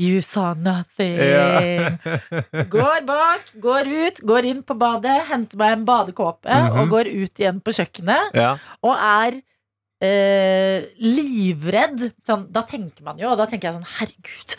[0.03, 1.15] You saw nothing.
[1.21, 1.93] Ja.
[2.75, 6.79] Går bak, går ut, går inn på badet, henter meg en badekåpe Mhm.
[6.81, 8.35] og går ut igjen på kjøkkenet.
[8.35, 8.57] Ja.
[8.83, 9.37] Og er
[10.03, 12.09] eh, livredd.
[12.27, 14.57] Sånn, da tenker man jo, og da tenker jeg sånn Herregud,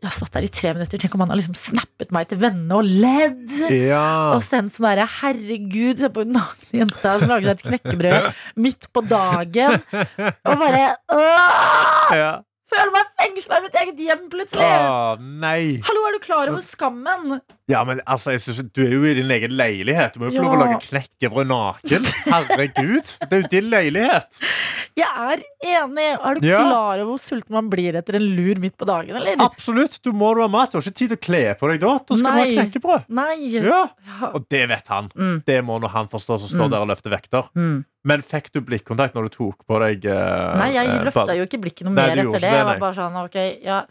[0.00, 1.00] jeg har stått der i tre minutter.
[1.00, 3.50] Tenk om han har liksom snappet meg til vennene og ledd.
[3.68, 4.32] Ja.
[4.32, 8.30] Og sendt sånn derre Herregud, se på hun nakne jenta som lager seg et knekkebrød
[8.64, 9.76] midt på dagen.
[10.48, 12.30] Og bare åh, ja.
[12.70, 14.66] Føler meg fengsla i mitt eget hjem plutselig.
[14.66, 15.62] Åh, nei.
[15.84, 17.40] Hallo, er du klar over skammen?
[17.70, 20.14] Ja, men altså, jeg synes, Du er jo i din egen leilighet.
[20.16, 22.08] Du må jo få lov å lage knekkebrød naken.
[22.26, 23.12] Herregud.
[23.22, 24.40] Det er jo din leilighet.
[24.98, 26.08] Jeg er enig.
[26.18, 26.58] Er du Ja.
[26.66, 29.36] klar over hvor sulten man blir etter en lur midt på dagen, eller?
[29.44, 30.00] Absolutt.
[30.02, 30.72] Du må ha mat.
[30.72, 31.94] Du har ikke tid til å kle på deg da.
[31.98, 33.04] Da skal du ha knekkebrød.
[33.08, 33.36] Nei.
[33.60, 33.84] Ja.
[34.34, 35.08] Og det vet han.
[35.16, 35.42] Mm.
[35.46, 36.70] Det må nå han forstå, som står Mm.
[36.70, 37.48] der og løfter vekter.
[37.56, 37.84] Mm.
[38.02, 41.44] Men fikk du blikkontakt når du tok på deg eh, Nei, jeg eh, løfta jo
[41.44, 42.40] ikke blikket noe Nei, mer etter det.
[42.40, 42.52] det.
[42.56, 43.82] Jeg var bare sånn, ok, ja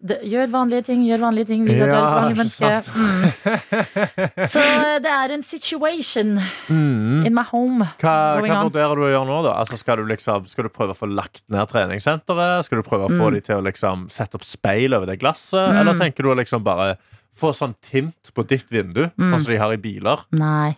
[0.00, 1.66] det, Gjør vanlige ting, gjør vanlige ting.
[1.68, 2.70] Vis at du er et vanlig menneske.
[2.96, 3.27] Mm.
[4.52, 7.26] Så eh, det er en situation Mm.
[7.26, 8.14] in my home Hva,
[8.44, 9.52] hva vurderer du å gjøre nå, da?
[9.62, 12.64] Altså, skal, du liksom, skal du prøve å få lagt ned treningssenteret?
[12.66, 13.34] Skal du prøve å få Mm.
[13.38, 15.70] de til å liksom sette opp speil over det glasset?
[15.72, 15.80] Mm.
[15.80, 16.96] Eller tenker du å liksom bare
[17.38, 19.30] få sånn tint på ditt vindu, Mm.
[19.32, 20.24] sånn som de har i biler?
[20.32, 20.76] Nei.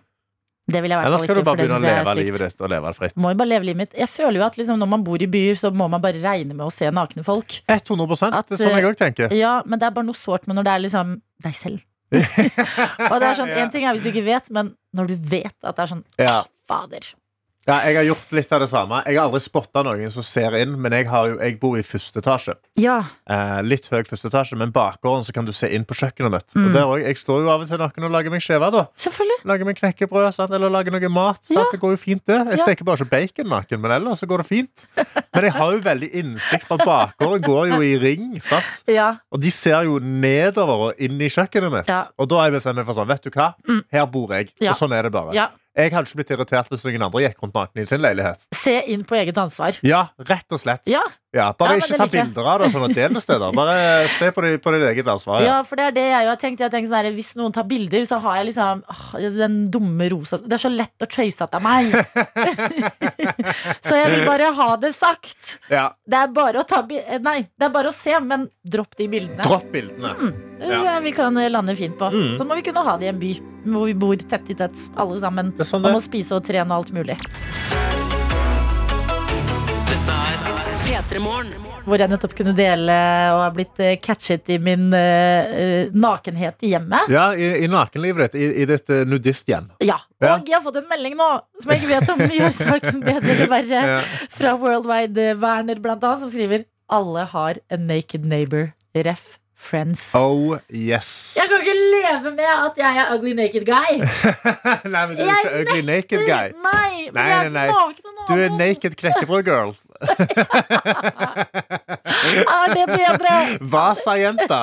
[0.71, 2.95] Det vil jeg Eller skal du bare begynne å leve livet ditt og leve det
[2.95, 3.15] fritt?
[3.17, 3.93] Må jo bare leve livet mitt.
[3.97, 6.53] Jeg føler jo at liksom, når man bor i byer, så må man bare regne
[6.53, 7.57] med å se nakne folk.
[7.67, 9.33] 100% At, Det er sånn jeg eh, òg tenker.
[9.35, 11.81] Ja, men det er bare noe sårt med når det er liksom deg selv.
[13.11, 15.55] Og det er sånn, En ting er hvis du ikke vet, men når du vet
[15.63, 16.41] at det er sånn Ja.
[16.67, 17.07] Fader.
[17.69, 19.03] Ja, jeg har gjort litt av det samme.
[19.05, 21.83] Jeg har aldri spotta noen som ser inn, men jeg, har jo, jeg bor i
[21.85, 22.55] første etasje.
[22.81, 22.95] Ja.
[23.29, 26.55] Eh, litt høy første etasje, men bakgården så kan du se inn på kjøkkenet mitt.
[26.57, 26.65] Mm.
[26.65, 28.87] Og der også, Jeg står jo av og til naken og lager meg skjeve, da.
[29.45, 30.51] Lager meg knekkebrød sant?
[30.57, 31.39] eller lager noe mat.
[31.45, 31.69] Sant?
[31.71, 32.39] Det går jo fint, det.
[32.49, 32.63] Jeg Ja.
[32.65, 34.85] steker bare ikke bacon naken, men ellers så går det fint.
[35.33, 38.41] Men jeg har jo veldig innsikt på at bakgården går jo i ring.
[38.41, 38.83] Sant?
[38.89, 39.17] Ja.
[39.31, 41.87] Og de ser jo nedover og inn i kjøkkenet mitt.
[41.93, 42.03] Ja.
[42.17, 43.53] Og da har jeg bestemt meg for sånn, vet du hva?
[43.69, 43.83] Mm.
[43.93, 44.49] Her bor jeg.
[44.59, 44.71] Ja.
[44.73, 45.33] Og sånn er det bare.
[45.71, 48.41] Jeg hadde ikke blitt irritert hvis noen andre gikk rundt naken i sin leilighet.
[48.55, 49.77] Se inn på eget ansvar.
[49.87, 50.83] Ja, rett og slett.
[50.91, 50.99] Ja.
[51.31, 52.11] Ja, bare Ja, ikke ta like.
[52.17, 53.53] bilder av det og sånn og del det steder.
[53.55, 53.77] Bare
[54.11, 55.39] se på, det, på ditt eget ansvar.
[55.45, 56.59] Ja, for det er det jeg jo har tenkt.
[56.65, 60.09] Jeg tenkt sånn her, Hvis noen tar bilder, så har jeg liksom åh, den dumme
[60.11, 61.95] rosa Det er så lett å trace at det er meg.
[63.87, 65.57] så jeg vil bare ha det sagt.
[65.71, 65.87] Ja.
[66.03, 68.99] Det er bare å ta bi eh, Nei, det er bare å se, men dropp
[68.99, 69.47] de bildene.
[69.47, 70.17] Dropp bildene.
[70.19, 72.11] Det jeg vi kan eh, lande fint på.
[72.13, 72.35] Mm.
[72.37, 73.33] Sånn må vi kunne ha det i en by
[73.71, 75.51] hvor vi bor tett i tett, alle sammen.
[75.57, 77.17] Det sånn Og må spise og trene og alt mulig.
[79.89, 80.41] Dette er
[80.85, 81.67] P3 Morgen.
[81.81, 82.93] Hvor jeg nettopp kunne dele
[83.33, 87.09] og har blitt eh, catchet i min eh, nakenhet i hjemmet.
[87.09, 89.71] Ja, i, i nakenlivet ditt, i, i ditt uh, nudisthjem.
[89.81, 89.97] Ja.
[90.21, 90.35] Ja.
[90.35, 91.31] Og jeg har fått en melding nå
[91.63, 93.83] som jeg ikke vet om gjør saken bedre eller verre.
[93.95, 93.99] Ja.
[94.37, 98.75] Fra Worldwide Werner, blant annet, som skriver Alle har en naked neighbor.
[98.93, 99.40] Ref.
[99.61, 100.01] Friends.
[100.17, 101.37] Oh yes.
[101.37, 103.91] Jeg kan ikke leve med at jeg er ugly naked guy.
[104.93, 106.47] Nei, men du er Jeg ikke ugly naked guy.
[106.65, 107.67] Nei, men Nei, jeg er nei, nei.
[107.69, 109.71] naken og Du er naked knekkebrød-girl.
[112.51, 113.33] Er det bedre?
[113.71, 114.61] Vasa-jenta.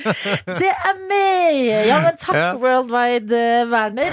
[0.62, 1.56] Det er meg!
[1.88, 2.52] Ja, men takk, Ja.
[2.62, 4.12] Worldwide eh, Werner.